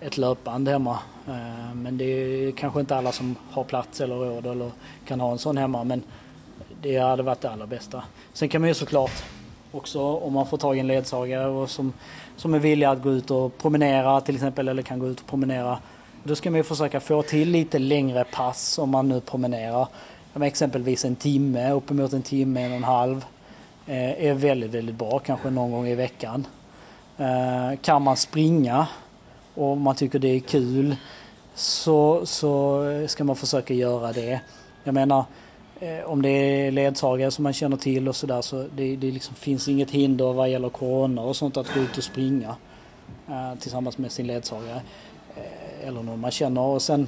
[0.00, 0.98] ett löpband hemma.
[1.28, 4.70] Eh, men det är kanske inte alla som har plats eller råd eller
[5.04, 5.84] kan ha en sån hemma.
[5.84, 6.02] Men
[6.82, 8.02] det hade varit det allra bästa.
[8.32, 9.24] Sen kan man ju såklart
[9.72, 11.92] också om man får tag i en ledsagare och som,
[12.36, 15.26] som är villig att gå ut och promenera till exempel eller kan gå ut och
[15.26, 15.78] promenera.
[16.24, 19.88] Då ska man ju försöka få till lite längre pass om man nu promenerar.
[20.40, 23.24] Exempelvis en timme, uppemot en timme, en och en halv.
[23.86, 26.46] Eh, är väldigt, väldigt bra, kanske någon gång i veckan.
[27.18, 28.86] Eh, kan man springa
[29.54, 30.96] och man tycker det är kul
[31.54, 34.40] så, så ska man försöka göra det.
[34.84, 35.24] Jag menar,
[35.80, 39.34] eh, om det är ledsagare som man känner till och sådär så det, det liksom
[39.34, 42.56] finns inget hinder vad gäller corona och sånt att gå ut och springa
[43.28, 44.82] eh, tillsammans med sin ledsagare.
[45.36, 46.60] Eh, eller någon man känner.
[46.60, 47.06] Och sen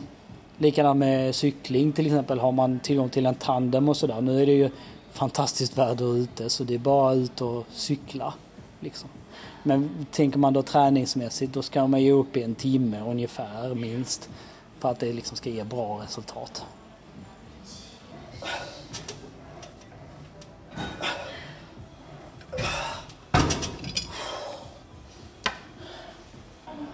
[0.59, 4.20] likadant med cykling till exempel har man tillgång till en tandem och sådär.
[4.20, 4.70] Nu är det ju
[5.11, 8.34] fantastiskt väder ute så det är bara ut och cykla.
[8.80, 9.09] Liksom.
[9.62, 14.30] Men tänker man då träningsmässigt då ska man ju upp i en timme ungefär minst
[14.78, 16.64] för att det liksom ska ge bra resultat.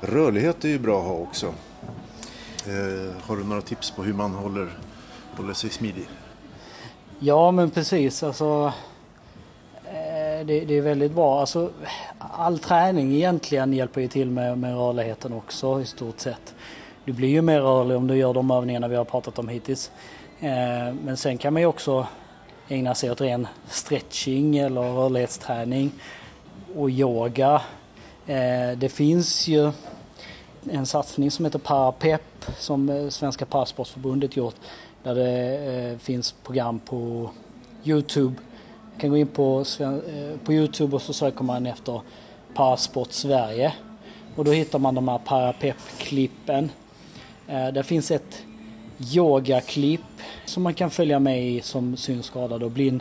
[0.00, 1.46] Rörlighet är ju bra att ha också.
[2.66, 4.78] Eh, har du några tips på hur man håller,
[5.36, 6.08] håller sig smidig?
[7.18, 8.22] Ja men precis.
[8.22, 8.72] Alltså,
[10.44, 11.40] det, det, är väldigt bra.
[11.40, 11.70] Alltså,
[12.18, 16.54] all träning egentligen hjälper ju till med, med rörligheten också i stort sett.
[17.04, 19.90] Du blir ju mer rörlig om du gör de övningarna vi har pratat om hittills.
[20.40, 22.06] Eh, men sen kan man ju också
[22.68, 25.90] ägna sig åt ren stretching eller rörlighetsträning
[26.76, 27.62] och yoga.
[28.26, 29.72] Eh, det finns ju
[30.70, 32.22] en satsning som heter Parapep
[32.58, 34.56] som eh, Svenska Parasportförbundet gjort
[35.02, 37.30] där det eh, finns program på
[37.84, 38.34] Youtube.
[38.98, 42.00] Man kan gå in på, eh, på Youtube och så söker man efter
[42.54, 43.72] Parasport Sverige
[44.36, 46.70] och då hittar man de här Parapep-klippen.
[47.48, 48.42] Eh, Det finns ett
[49.14, 50.00] yogaklipp
[50.44, 53.00] som man kan följa med i som synskadad och blind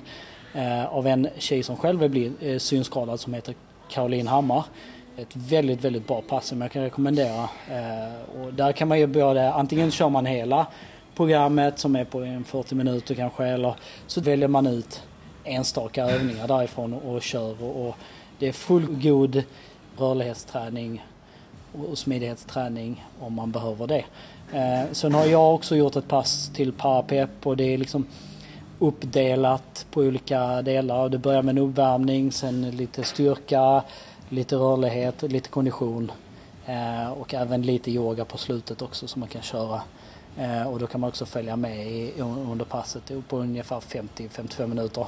[0.54, 3.56] eh, av en tjej som själv är blind, synskadad som heter
[3.90, 4.64] Caroline Hammar.
[5.18, 7.50] Ett väldigt, väldigt bra pass som jag kan rekommendera.
[8.40, 10.68] Och där kan man ju både, antingen kör man hela
[11.16, 13.76] programmet som är på 40 minuter kanske eller
[14.08, 15.02] så väljer man ut
[15.48, 17.96] enstaka övningar därifrån och kör och, och
[18.40, 19.44] det är fullgod
[19.98, 21.06] rörlighetsträning
[21.74, 24.06] och smidighetsträning om man behöver det.
[24.54, 28.08] Eh, sen har jag också gjort ett pass till parapep och det är liksom
[28.80, 31.10] uppdelat på olika delar.
[31.10, 33.84] Det börjar med en uppvärmning, sen lite styrka,
[34.30, 36.12] lite rörlighet, lite kondition
[36.66, 39.82] eh, och även lite yoga på slutet också som man kan köra.
[40.38, 42.14] Eh, och då kan man också följa med i,
[42.52, 45.08] under passet på ungefär 50-55 minuter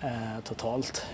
[0.00, 1.06] eh, totalt.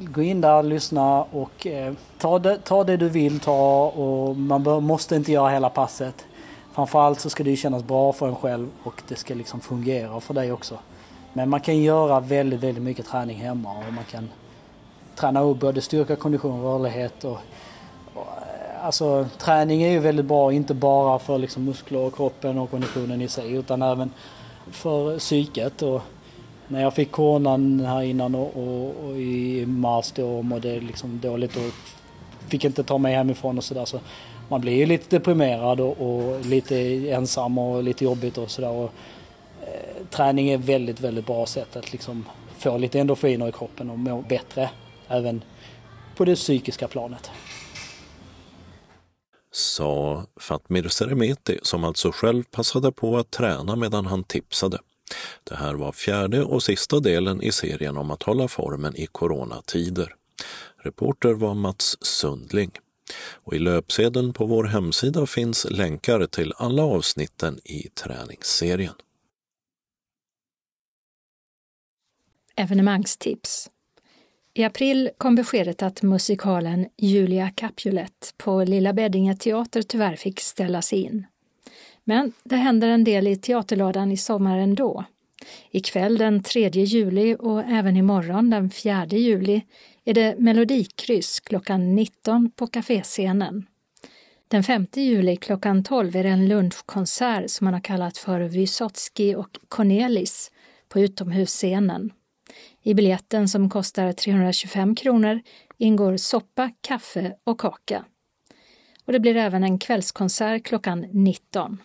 [0.00, 4.62] Gå in där, lyssna och eh, ta, det, ta det du vill ta och man
[4.62, 6.24] bör, måste inte göra hela passet.
[6.72, 10.20] Framförallt så ska det ju kännas bra för en själv och det ska liksom fungera
[10.20, 10.78] för dig också.
[11.32, 14.28] Men man kan göra väldigt, väldigt mycket träning hemma och man kan
[15.14, 17.38] träna upp både styrka, kondition, rörlighet och,
[18.14, 22.58] och eh, alltså träning är ju väldigt bra, inte bara för liksom muskler och kroppen
[22.58, 24.10] och konditionen i sig utan även
[24.70, 25.82] för psyket.
[25.82, 26.02] Och
[26.68, 31.56] när jag fick coronan här innan och, och, och i mars då mådde liksom dåligt
[31.56, 31.72] och
[32.48, 34.00] fick inte ta mig hemifrån och sådär så
[34.48, 36.76] man blir ju lite deprimerad och, och lite
[37.10, 38.82] ensam och lite jobbigt och sådär.
[39.62, 42.24] Eh, träning är väldigt, väldigt bra sätt att liksom
[42.58, 44.70] få lite endorfiner i kroppen och må bättre
[45.08, 45.44] även
[46.16, 47.30] på det psykiska planet.
[49.52, 54.78] Sa Fatmir Seremeti som alltså själv passade på att träna medan han tipsade.
[55.44, 60.14] Det här var fjärde och sista delen i serien om att hålla formen i coronatider.
[60.76, 62.70] Reporter var Mats Sundling.
[63.32, 68.94] Och I löpsedeln på vår hemsida finns länkar till alla avsnitten i träningsserien.
[72.56, 73.70] Evenemangstips
[74.56, 80.92] i april kom beskedet att musikalen Julia Capulet på Lilla Beddinge teater tyvärr fick ställas
[80.92, 81.26] in.
[82.04, 85.04] Men det händer en del i teaterladan i sommar ändå.
[85.70, 89.62] Ikväll den 3 juli och även imorgon den 4 juli
[90.04, 93.66] är det melodikryss klockan 19 på kaféscenen.
[94.48, 99.34] Den 5 juli klockan 12 är det en lunchkonsert som man har kallat för Vysotsky
[99.34, 100.50] och Cornelis
[100.88, 102.12] på utomhusscenen.
[102.82, 105.40] I biljetten som kostar 325 kronor
[105.78, 108.04] ingår soppa, kaffe och kaka.
[109.04, 111.78] Och det blir även en kvällskonsert klockan 19.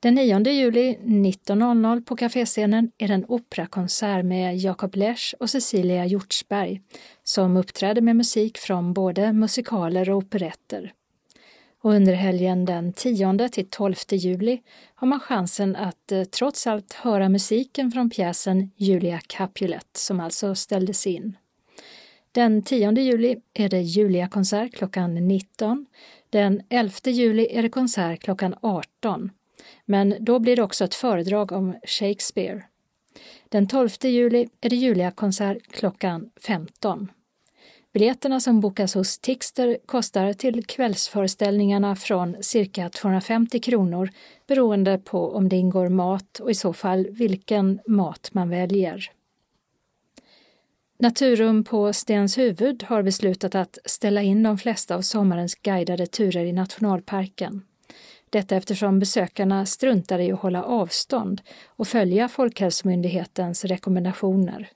[0.00, 6.06] Den 9 juli 19.00 på kaféscenen är det en operakonsert med Jakob Lesch och Cecilia
[6.06, 6.80] Hjortsberg
[7.24, 10.92] som uppträder med musik från både musikaler och operetter.
[11.82, 14.62] Och under helgen den 10 till 12 juli
[14.94, 20.54] har man chansen att eh, trots allt höra musiken från pjäsen Julia Capulet som alltså
[20.54, 21.36] ställdes in.
[22.32, 25.86] Den 10 juli är det Julia-konsert klockan 19.
[26.30, 29.30] Den 11 juli är det konsert klockan 18.
[29.90, 32.62] Men då blir det också ett föredrag om Shakespeare.
[33.48, 37.10] Den 12 juli är det Julia-konsert klockan 15.
[37.92, 44.10] Biljetterna som bokas hos Tixter kostar till kvällsföreställningarna från cirka 250 kronor
[44.46, 49.10] beroende på om det ingår mat och i så fall vilken mat man väljer.
[50.98, 56.52] Naturum på Stenshuvud har beslutat att ställa in de flesta av sommarens guidade turer i
[56.52, 57.62] nationalparken.
[58.30, 64.70] Detta eftersom besökarna struntar i att hålla avstånd och följa Folkhälsomyndighetens rekommendationer.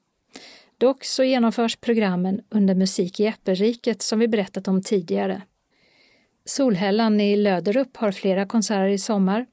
[0.78, 5.42] Dock så genomförs programmen under Musik i Äppelriket som vi berättat om tidigare.
[6.44, 9.46] Solhällan i Löderup har flera konserter i sommar.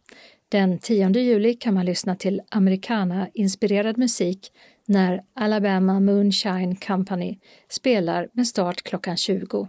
[0.50, 4.52] Den 10 juli kan man lyssna till americana-inspirerad musik
[4.86, 7.39] när Alabama Moonshine Company
[7.70, 9.68] spelar med start klockan 20.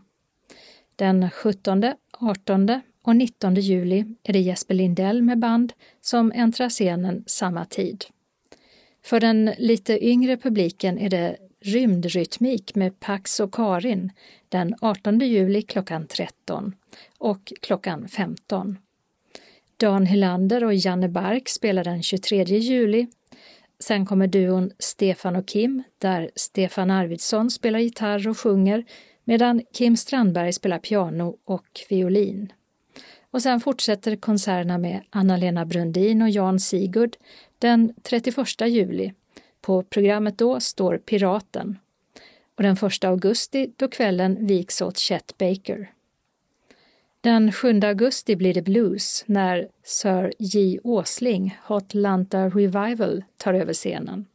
[0.97, 1.85] Den 17,
[2.19, 8.05] 18 och 19 juli är det Jesper Lindell med band som äntrar scenen samma tid.
[9.03, 14.13] För den lite yngre publiken är det Rymdrytmik med Pax och Karin
[14.49, 16.75] den 18 juli klockan 13
[17.19, 18.79] och klockan 15.
[19.77, 23.07] Dan Hylander och Janne Bark spelar den 23 juli.
[23.79, 28.85] Sen kommer duon Stefan och Kim där Stefan Arvidsson spelar gitarr och sjunger
[29.25, 32.53] medan Kim Strandberg spelar piano och violin.
[33.31, 37.17] Och sen fortsätter konserterna med Anna-Lena Brundin och Jan Sigurd
[37.59, 39.13] den 31 juli
[39.61, 41.79] på programmet då står Piraten
[42.57, 45.91] och den 1 augusti då kvällen viks åt Chet Baker.
[47.21, 50.81] Den 7 augusti blir det blues när Sir J.
[50.85, 54.27] Åsling Hotlanta Revival tar över scenen.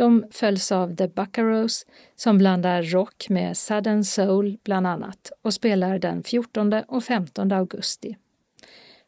[0.00, 1.86] De följs av The Buckaroos
[2.16, 8.16] som blandar rock med Southern Soul bland annat och spelar den 14 och 15 augusti.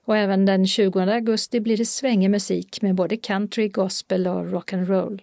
[0.04, 5.20] Och även den 20 augusti blir det svängig musik med både country, gospel och rock'n'roll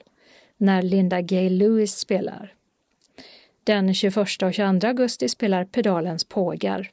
[0.57, 2.53] när Linda Gay Lewis spelar.
[3.63, 6.91] Den 21 och 22 augusti spelar Pedalens pågar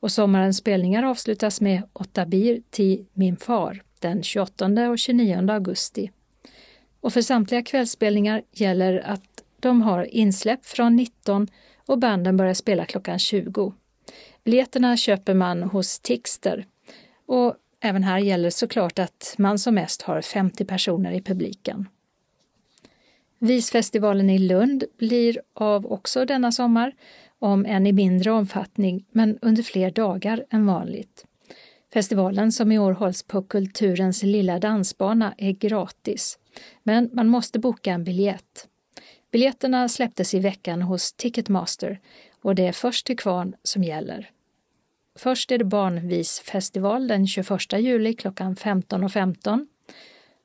[0.00, 6.10] och sommarens spelningar avslutas med Åtta bir till min far den 28 och 29 augusti.
[7.00, 11.48] Och för samtliga kvällsspelningar gäller att de har insläpp från 19
[11.86, 13.74] och banden börjar spela klockan 20.
[14.44, 16.66] Biljetterna köper man hos Tixter
[17.26, 21.88] och även här gäller såklart att man som mest har 50 personer i publiken.
[23.38, 26.92] Visfestivalen i Lund blir av också denna sommar,
[27.38, 31.24] om än i mindre omfattning, men under fler dagar än vanligt.
[31.92, 36.38] Festivalen som i år hålls på Kulturens lilla dansbana är gratis,
[36.82, 38.68] men man måste boka en biljett.
[39.32, 42.00] Biljetterna släpptes i veckan hos Ticketmaster
[42.42, 44.30] och det är först till kvarn som gäller.
[45.18, 49.66] Först är det barnvisfestival den 21 juli klockan 15.15 .15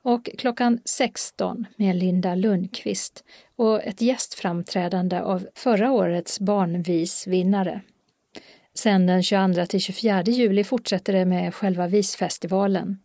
[0.03, 3.23] och klockan 16 med Linda Lundqvist
[3.55, 7.81] och ett gästframträdande av förra årets barnvisvinnare.
[8.73, 12.99] Sen den 22 till 24 juli fortsätter det med själva visfestivalen.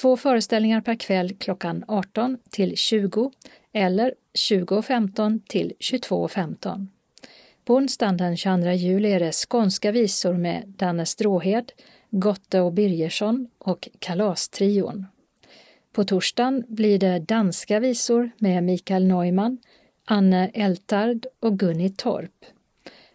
[0.00, 3.32] Två föreställningar per kväll klockan 18 till 20
[3.72, 6.86] eller 20.15 till 22.15.
[7.64, 11.72] På onsdagen den 22 juli är det skånska visor med Danne Stråhed,
[12.10, 15.06] Gotte och Birgersson och Kalastrion.
[15.92, 19.58] På torsdagen blir det danska visor med Mikael Neumann,
[20.04, 22.44] Anne Eltard och Gunni Torp.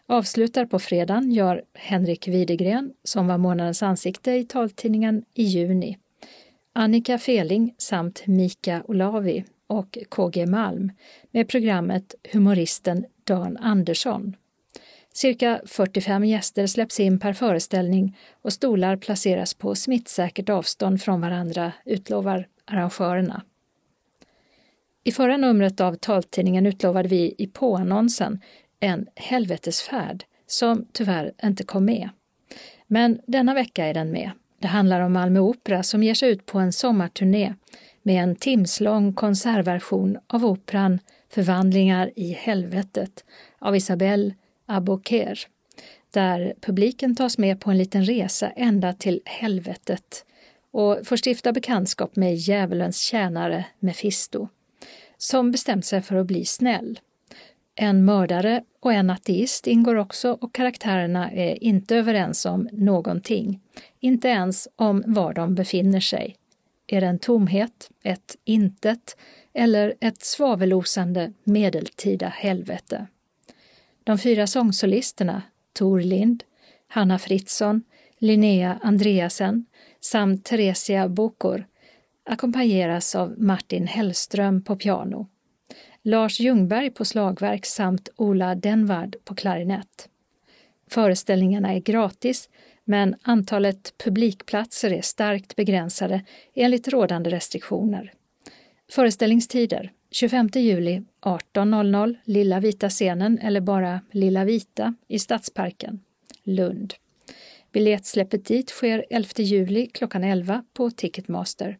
[0.06, 5.98] Avslutar på fredagen gör Henrik Widegren, som var månadens ansikte i taltidningen i juni.
[6.80, 10.92] Annika Feling samt Mika Olavi och KG Malm
[11.32, 14.36] med programmet Humoristen Dan Andersson.
[15.14, 21.72] Cirka 45 gäster släpps in per föreställning och stolar placeras på smittsäkert avstånd från varandra,
[21.86, 23.44] utlovar arrangörerna.
[25.04, 28.42] I förra numret av taltidningen utlovade vi i påannonsen
[28.80, 32.10] en helvetesfärd som tyvärr inte kom med.
[32.88, 34.32] Men denna vecka är den med.
[34.60, 37.54] Det handlar om Malmö Opera som ger sig ut på en sommarturné
[38.04, 41.00] med en timslång konsertversion av operan
[41.30, 43.24] Förvandlingar i helvetet
[43.60, 44.34] av Isabelle
[44.66, 45.40] Aboukir,
[46.14, 50.26] där publiken tas med på en liten resa ända till helvetet
[50.72, 54.48] och får stifta bekantskap med djävulens tjänare Mefisto,
[55.18, 57.00] som bestämt sig för att bli snäll.
[57.82, 63.60] En mördare och en ateist ingår också och karaktärerna är inte överens om någonting,
[64.00, 66.36] inte ens om var de befinner sig.
[66.88, 69.18] Är det en tomhet, ett intet
[69.54, 73.08] eller ett svavelosande medeltida helvete?
[74.04, 75.42] De fyra sångsolisterna,
[75.74, 76.44] Tor Lind,
[76.88, 77.84] Hanna Fritzson,
[78.18, 79.66] Linnea Andreasen
[80.00, 81.66] samt Theresia Bokor
[82.24, 85.28] ackompanjeras av Martin Hellström på piano,
[86.10, 90.10] Lars Ljungberg på slagverk samt Ola Denvard på klarinett.
[90.88, 92.50] Föreställningarna är gratis,
[92.86, 98.14] men antalet publikplatser är starkt begränsade enligt rådande restriktioner.
[98.92, 106.00] Föreställningstider 25 juli 18.00 Lilla vita scenen eller bara Lilla vita i Stadsparken,
[106.44, 106.94] Lund.
[107.72, 111.78] Biljettsläppet dit sker 11 juli klockan 11 på Ticketmaster.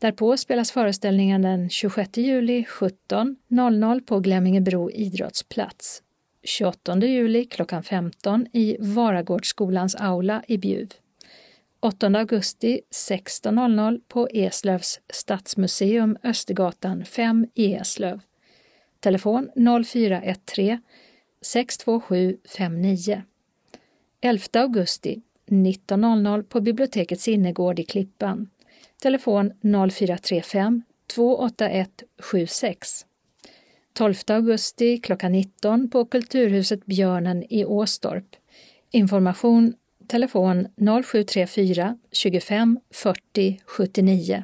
[0.00, 6.02] Därpå spelas föreställningen den 26 juli 17.00 på Glemmingebro idrottsplats.
[6.42, 10.88] 28 juli klockan 15 i Varagårdsskolans aula i Bjuv.
[11.80, 18.20] 8 augusti 16.00 på Eslövs stadsmuseum Östergatan 5 i Eslöv.
[19.00, 19.50] Telefon
[19.84, 20.78] 0413
[21.42, 23.22] 627 59.
[24.20, 28.48] 11 augusti 19.00 på bibliotekets innergård i Klippan.
[29.02, 31.88] Telefon 0435 281
[32.18, 33.06] 76.
[33.92, 38.36] 12 augusti klockan 19 på Kulturhuset Björnen i Åstorp.
[38.90, 39.74] Information
[40.06, 40.68] telefon
[41.04, 44.42] 0734 25 40 79.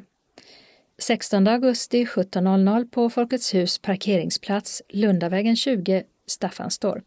[0.99, 7.05] 16 augusti 17.00 på Folkets hus parkeringsplats Lundavägen 20 Staffanstorp.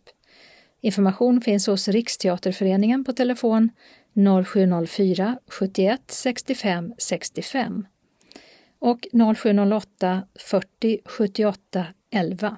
[0.81, 3.71] Information finns hos Riksteaterföreningen på telefon
[4.15, 7.87] 0704 71 65 65
[8.79, 9.07] och
[9.37, 12.57] 0708 40 78 11.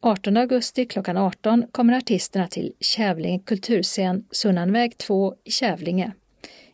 [0.00, 6.12] 18 augusti klockan 18 kommer artisterna till Kävlinge kulturscen Sunnanväg 2 i Kävlinge.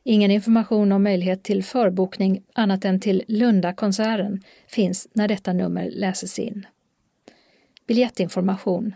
[0.04, 6.38] Ingen information om möjlighet till förbokning annat än till Lundakonserten finns när detta nummer läses
[6.38, 6.66] in.
[7.86, 8.94] Biljettinformation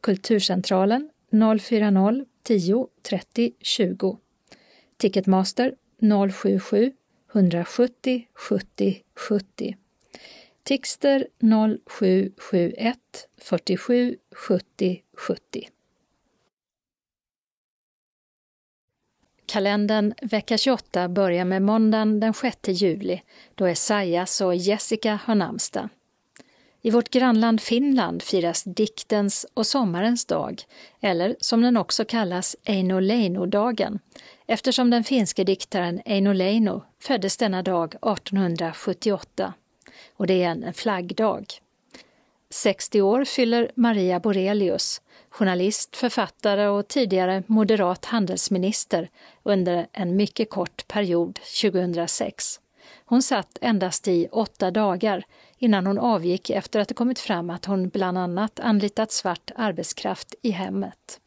[0.00, 4.18] Kulturcentralen 040 10 30 20
[4.96, 5.74] Ticketmaster
[6.32, 6.92] 077
[7.34, 9.76] 170 70 70
[10.62, 12.98] Tixter 0771
[13.38, 15.68] 47 70 70
[19.46, 23.22] Kalendern vecka 28 börjar med måndagen den 6 juli
[23.54, 25.88] då Esaias och Jessica har namnsdag.
[26.82, 30.62] I vårt grannland Finland firas diktens och sommarens dag,
[31.00, 33.98] eller som den också kallas Eino Leino-dagen,
[34.46, 39.54] eftersom den finske diktaren Eino Leino föddes denna dag 1878.
[40.16, 41.46] Och det är en flaggdag.
[42.50, 45.00] 60 år fyller Maria Borelius,
[45.30, 49.08] journalist, författare och tidigare moderat handelsminister
[49.42, 52.60] under en mycket kort period 2006.
[53.04, 55.24] Hon satt endast i åtta dagar
[55.58, 60.34] innan hon avgick efter att det kommit fram att hon bland annat anlitat svart arbetskraft
[60.42, 61.20] i hemmet.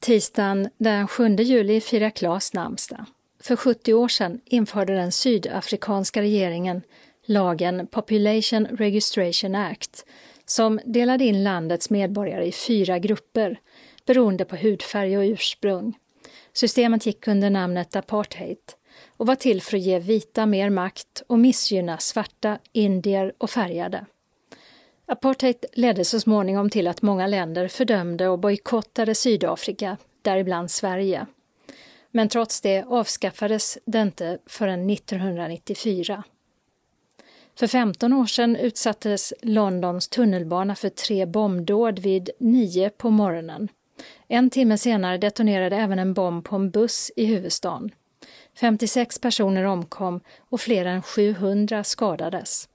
[0.00, 3.04] Tisdagen den 7 juli firar Klas namnsdag.
[3.42, 6.82] För 70 år sedan införde den sydafrikanska regeringen
[7.26, 10.04] lagen Population Registration Act
[10.46, 13.60] som delade in landets medborgare i fyra grupper
[14.06, 15.98] beroende på hudfärg och ursprung.
[16.52, 18.58] Systemet gick under namnet apartheid
[19.22, 24.06] och var till för att ge vita mer makt och missgynna svarta, indier och färgade.
[25.06, 31.26] Apartheid ledde så småningom till att många länder fördömde och bojkottade Sydafrika, däribland Sverige.
[32.10, 36.22] Men trots det avskaffades det inte förrän 1994.
[37.58, 43.68] För 15 år sedan utsattes Londons tunnelbana för tre bombdåd vid 9 på morgonen.
[44.28, 47.90] En timme senare detonerade även en bomb på en buss i huvudstaden.
[48.56, 52.68] 56 personer omkom och fler än 700 skadades.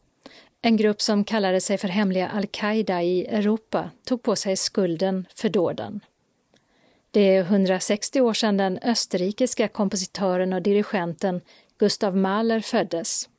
[0.61, 5.49] En grupp som kallade sig för hemliga al-Qaida i Europa tog på sig skulden för
[5.49, 5.99] dåden.
[7.11, 11.41] Det är 160 år sedan den österrikiska kompositören och dirigenten
[11.77, 13.29] Gustav Mahler föddes.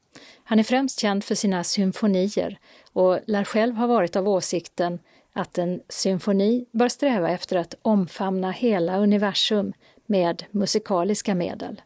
[0.44, 2.58] Han är främst känd för sina symfonier
[2.92, 4.98] och lär själv ha varit av åsikten
[5.32, 9.72] att en symfoni bör sträva efter att omfamna hela universum
[10.06, 11.80] med musikaliska medel.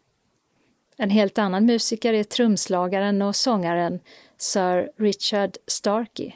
[0.97, 4.01] En helt annan musiker är trumslagaren och sångaren
[4.37, 6.33] Sir Richard Starkey,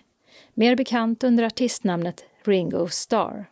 [0.55, 3.51] mer bekant under artistnamnet Ringo Starr.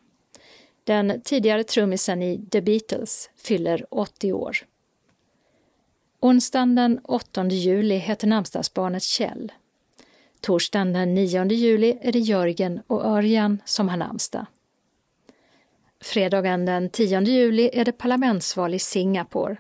[0.85, 4.57] Den tidigare trummisen i The Beatles fyller 80 år.
[6.21, 9.53] Onsdagen den 8 juli heter namnsdagsbarnet Kjell.
[10.41, 14.47] Torsdagen den 9 juli är det Jörgen och Örjan som har namnsdag.
[16.01, 19.57] Fredagen den 10 juli är det parlamentsval i Singapore.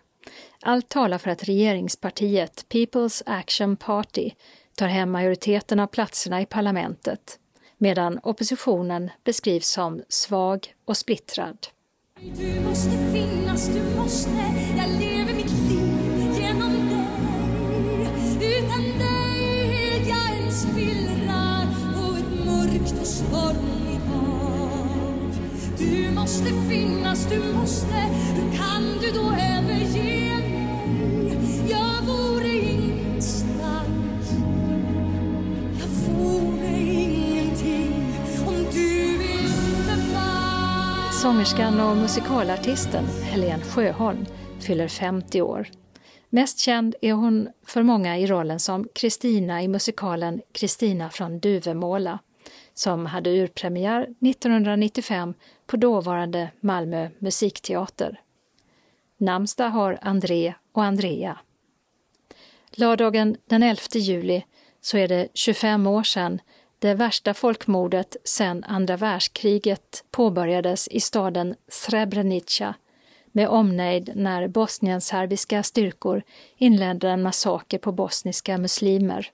[0.67, 4.31] Allt talar för att regeringspartiet People's Action Party
[4.77, 7.39] tar hem majoriteten av platserna i parlamentet,
[7.79, 11.67] medan oppositionen beskrivs som svag och splittrad.
[12.21, 14.31] Du måste finnas, du måste,
[14.77, 18.59] jag lever mitt liv genom dig.
[18.59, 25.37] Utan dig är jag en spillra på ett mörkt och stormigt hav.
[25.79, 27.97] Du måste finnas, du måste,
[28.35, 30.34] hur kan du då överge
[41.23, 44.27] Sångerskan och musikalartisten Helene Sjöholm
[44.61, 45.69] fyller 50 år.
[46.31, 52.19] Mest känd är hon för många i rollen som Kristina i musikalen Kristina från Duvemåla
[52.75, 55.35] som hade urpremiär 1995
[55.67, 58.21] på dåvarande Malmö musikteater.
[59.17, 61.39] Namnsdag har André och Andrea.
[62.71, 64.45] Lördagen den 11 juli
[64.85, 66.41] så är det 25 år sedan
[66.79, 72.75] det värsta folkmordet sedan andra världskriget påbörjades i staden Srebrenica
[73.33, 76.23] med omnejd när bosnienserbiska styrkor
[76.57, 79.31] inledde en massaker på bosniska muslimer.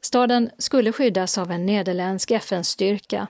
[0.00, 3.26] Staden skulle skyddas av en nederländsk FN-styrka,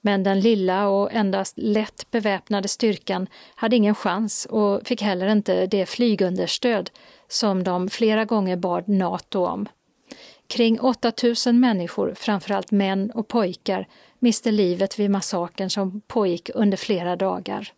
[0.00, 5.66] men den lilla och endast lätt beväpnade styrkan hade ingen chans och fick heller inte
[5.66, 6.90] det flygunderstöd
[7.28, 9.68] som de flera gånger bad Nato om.
[10.50, 17.16] Kring 8000 människor, framförallt män och pojkar, miste livet vid massakern som pågick under flera
[17.16, 17.72] dagar.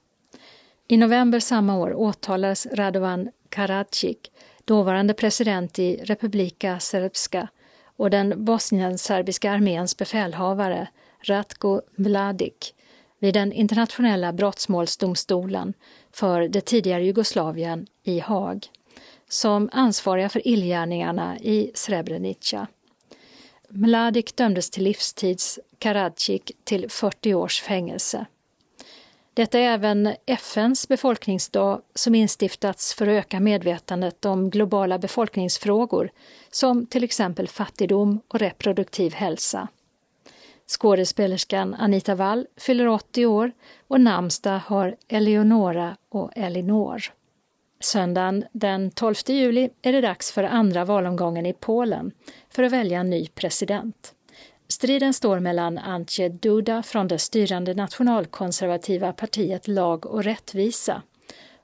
[0.89, 4.16] I november samma år åtalades Radovan Karadzic,
[4.65, 7.49] dåvarande president i Republika Srpska
[7.97, 10.89] och den bosnienserbiska arméns befälhavare
[11.20, 12.74] Ratko Mladic
[13.19, 15.74] vid den internationella brottmålsdomstolen
[16.12, 18.66] för det tidigare Jugoslavien i Haag
[19.32, 22.66] som ansvariga för illgärningarna i Srebrenica.
[23.68, 28.26] Mladic dömdes till livstids, Karadzic till 40 års fängelse.
[29.34, 36.10] Detta är även FNs befolkningsdag som instiftats för att öka medvetandet om globala befolkningsfrågor
[36.50, 39.68] som till exempel fattigdom och reproduktiv hälsa.
[40.66, 43.52] Skådespelerskan Anita Wall fyller 80 år
[43.88, 47.22] och namnsdag har Eleonora och Elinor.
[47.84, 52.12] Söndagen den 12 juli är det dags för andra valomgången i Polen
[52.50, 54.14] för att välja en ny president.
[54.68, 61.02] Striden står mellan Antje Duda från det styrande nationalkonservativa partiet Lag och rättvisa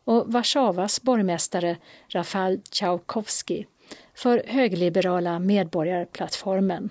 [0.05, 1.77] och Warszawas borgmästare
[2.09, 3.65] Rafal Tchaikovsky
[4.15, 6.91] för högliberala Medborgarplattformen.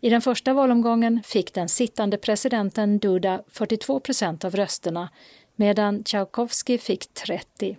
[0.00, 5.08] I den första valomgången fick den sittande presidenten Duda 42 procent av rösterna
[5.56, 7.76] medan Tchaikovsky fick 30.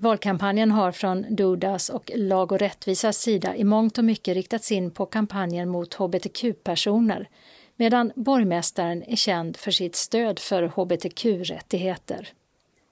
[0.00, 4.90] Valkampanjen har från Dudas och Lag och rättvisas sida i mångt och mycket riktats in
[4.90, 7.28] på kampanjen mot hbtq-personer
[7.76, 12.28] medan borgmästaren är känd för sitt stöd för hbtq-rättigheter.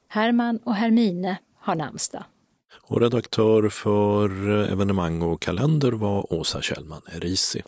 [0.09, 2.25] Herman och Hermine har namnsdag.
[2.83, 7.63] Och redaktör för evenemang och kalender var Åsa Kjellman Erisi.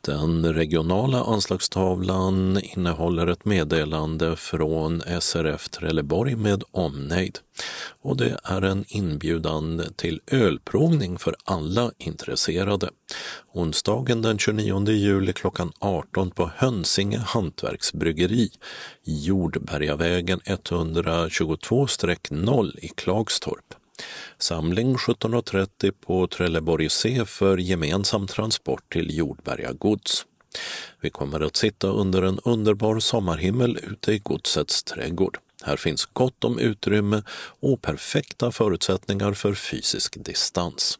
[0.00, 7.38] Den regionala anslagstavlan innehåller ett meddelande från SRF Trelleborg med omnejd
[8.02, 12.90] och det är en inbjudan till ölprovning för alla intresserade.
[13.52, 18.50] Onsdagen den 29 juli klockan 18 på Hönsinge hantverksbryggeri,
[19.04, 23.74] Jordbergavägen 122-0 i Klagstorp.
[24.38, 30.26] Samling 17.30 på Trelleborg C för gemensam transport till Jordberga gods.
[31.00, 35.38] Vi kommer att sitta under en underbar sommarhimmel ute i godsets trädgård.
[35.62, 37.22] Här finns gott om utrymme
[37.60, 40.98] och perfekta förutsättningar för fysisk distans.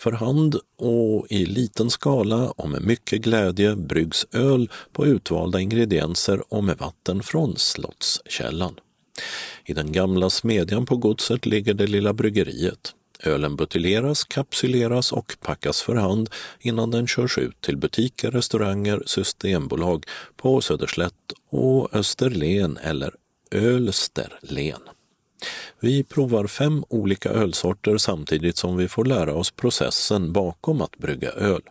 [0.00, 6.54] För hand och i liten skala och med mycket glädje bryggs öl på utvalda ingredienser
[6.54, 8.74] och med vatten från Slottskällan.
[9.66, 12.94] I den gamla smedjan på godset ligger det lilla bryggeriet.
[13.22, 16.30] Ölen buteljeras, kapsyleras och packas för hand
[16.60, 20.04] innan den körs ut till butiker, restauranger, systembolag
[20.36, 23.14] på Söderslätt och Österlen eller
[23.50, 24.80] Ölsterlen.
[25.80, 31.30] Vi provar fem olika ölsorter samtidigt som vi får lära oss processen bakom att brygga
[31.30, 31.62] öl.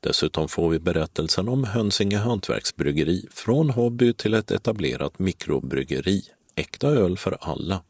[0.00, 6.22] Dessutom får vi berättelsen om Hönsinge hantverksbryggeri från hobby till ett etablerat mikrobryggeri
[6.60, 7.82] äkta öl för alla.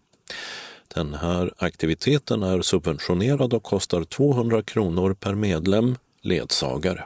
[0.94, 7.05] Den här aktiviteten är subventionerad och kostar 200 kronor per medlem ledsagare.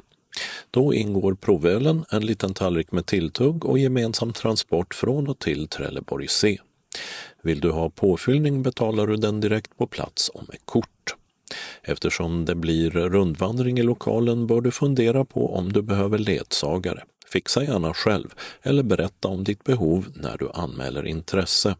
[0.71, 6.29] Då ingår provölen, en liten tallrik med tilltugg och gemensam transport från och till Trelleborg
[6.29, 6.59] C.
[7.43, 11.17] Vill du ha påfyllning betalar du den direkt på plats och med kort.
[11.83, 17.05] Eftersom det blir rundvandring i lokalen bör du fundera på om du behöver ledsagare.
[17.35, 21.77] Fixa gärna själv eller berätta om ditt behov när du anmäler intresse.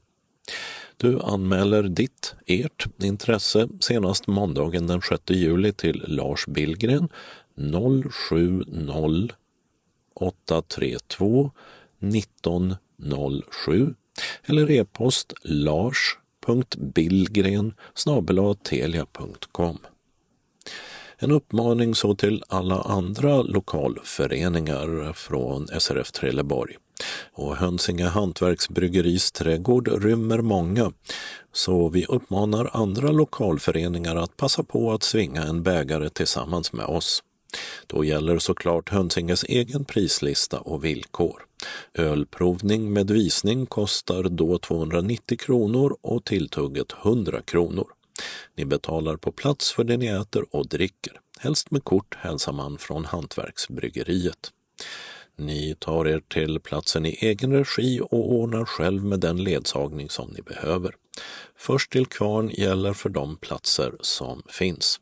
[0.97, 7.09] Du anmäler ditt, ert, intresse senast måndagen den 6 juli till Lars Billgren
[7.57, 9.29] 070
[10.15, 11.51] 832
[12.01, 13.95] 1907
[14.45, 19.79] eller e-post lars.billgren snabel telia.com.
[21.25, 26.77] En uppmaning så till alla andra lokalföreningar från SRF Trelleborg.
[27.33, 30.93] Och Hönsinge hantverksbryggeris trädgård rymmer många,
[31.53, 37.23] så vi uppmanar andra lokalföreningar att passa på att svinga en bägare tillsammans med oss.
[37.87, 41.43] Då gäller såklart Hönsinges egen prislista och villkor.
[41.95, 47.94] Ölprovning med visning kostar då 290 kronor och tilltugget 100 kronor.
[48.57, 51.21] Ni betalar på plats för det ni äter och dricker.
[51.39, 54.53] Helst med kort hälsar man från Hantverksbryggeriet.
[55.37, 60.29] Ni tar er till platsen i egen regi och ordnar själv med den ledsagning som
[60.29, 60.95] ni behöver.
[61.57, 65.01] Först till kvarn gäller för de platser som finns.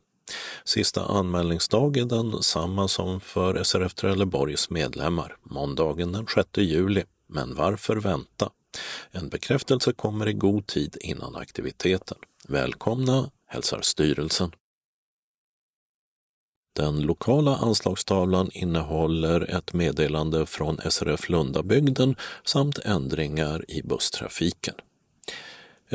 [0.65, 7.03] Sista anmälningsdag är densamma som för SRF Trelleborgs medlemmar, måndagen den 6 juli.
[7.27, 8.49] Men varför vänta?
[9.11, 12.17] En bekräftelse kommer i god tid innan aktiviteten.
[12.47, 14.51] Välkomna hälsar styrelsen.
[16.75, 22.15] Den lokala anslagstavlan innehåller ett meddelande från SRF Lundabygden
[22.45, 24.75] samt ändringar i busstrafiken.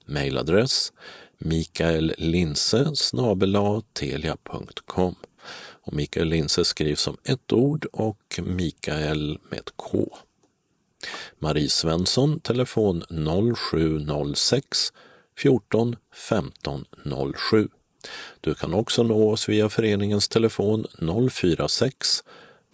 [0.07, 0.93] Mailadress
[1.39, 2.87] mikaellinse
[3.93, 5.15] telia.com.
[5.85, 10.19] Och Mikael Linse skrivs som ett ord och Mikael med K.
[11.39, 13.05] Marie Svensson, telefon
[13.57, 14.93] 0706
[15.39, 16.85] 14 15
[17.51, 17.69] 07.
[18.41, 20.87] Du kan också nå oss via föreningens telefon
[21.31, 22.23] 046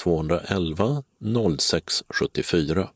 [0.02, 1.02] 211
[1.58, 2.88] 06 74.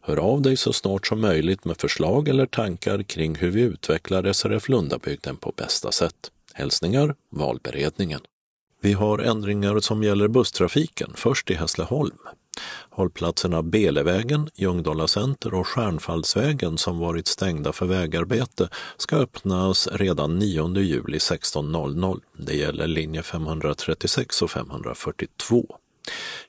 [0.00, 4.32] Hör av dig så snart som möjligt med förslag eller tankar kring hur vi utvecklar
[4.32, 6.30] SRF Lundabygden på bästa sätt.
[6.54, 8.20] Hälsningar Valberedningen.
[8.80, 12.18] Vi har ändringar som gäller busstrafiken, först i Hässleholm.
[12.96, 20.78] Hållplatserna Belevägen, Ljungdala center och Stjärnfallsvägen som varit stängda för vägarbete ska öppnas redan 9
[20.78, 22.20] juli 16.00.
[22.38, 25.76] Det gäller linje 536 och 542.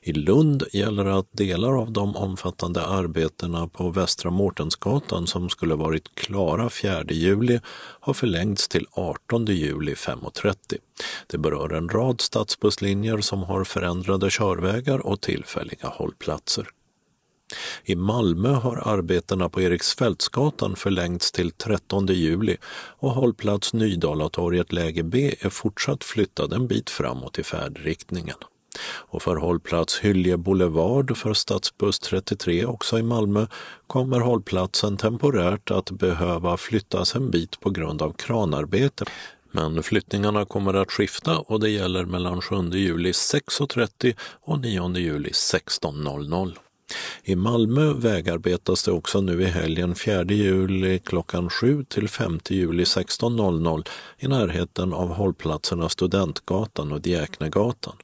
[0.00, 6.14] I Lund gäller att delar av de omfattande arbetena på Västra Mårtensgatan som skulle varit
[6.14, 7.60] klara 4 juli
[8.00, 10.54] har förlängts till 18 juli 5.30.
[11.26, 16.68] Det berör en rad stadsbusslinjer som har förändrade körvägar och tillfälliga hållplatser.
[17.84, 22.56] I Malmö har arbetena på Eriksfältsgatan förlängts till 13 juli
[22.98, 28.36] och hållplats Nydalatorget läge B är fortsatt flyttad en bit framåt i färdriktningen
[28.84, 33.46] och för hållplats Hylje Boulevard för stadsbuss 33 också i Malmö
[33.86, 39.04] kommer hållplatsen temporärt att behöva flyttas en bit på grund av kranarbete.
[39.52, 45.30] Men flyttningarna kommer att skifta och det gäller mellan 7 juli 6.30 och 9 juli
[45.30, 46.56] 16.00.
[47.22, 52.84] I Malmö vägarbetas det också nu i helgen 4 juli klockan 7 till 5 juli
[52.84, 53.88] 16.00
[54.18, 57.96] i närheten av hållplatserna Studentgatan och Djäknegatan.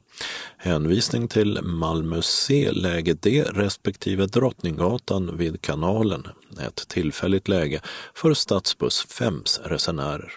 [0.57, 6.27] Hänvisning till Malmö C läge D respektive Drottninggatan vid kanalen,
[6.67, 7.81] ett tillfälligt läge
[8.13, 10.31] för stadsbuss 5s resenärer.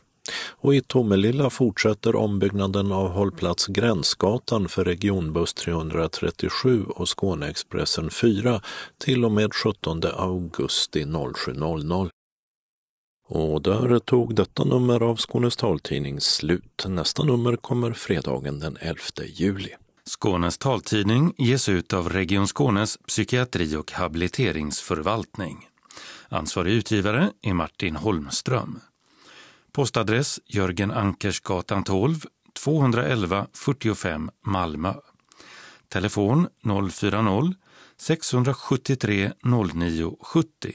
[0.49, 8.61] Och i Tomelilla fortsätter ombyggnaden av hållplats Gränsgatan för regionbuss 337 och Skåneexpressen 4
[8.99, 12.11] till och med 17 augusti 07.00.
[13.31, 16.85] Och där tog detta nummer av Skånes taltidning slut.
[16.89, 19.75] Nästa nummer kommer fredagen den 11 juli.
[20.05, 25.69] Skånes taltidning ges ut av Region Skånes psykiatri och habiliteringsförvaltning.
[26.29, 28.81] Ansvarig utgivare är Martin Holmström.
[29.73, 32.25] Postadress Jörgen Ankersgatan 12,
[32.63, 34.95] 211 45 Malmö.
[35.89, 39.33] Telefon 040-673
[39.75, 40.75] 09 70.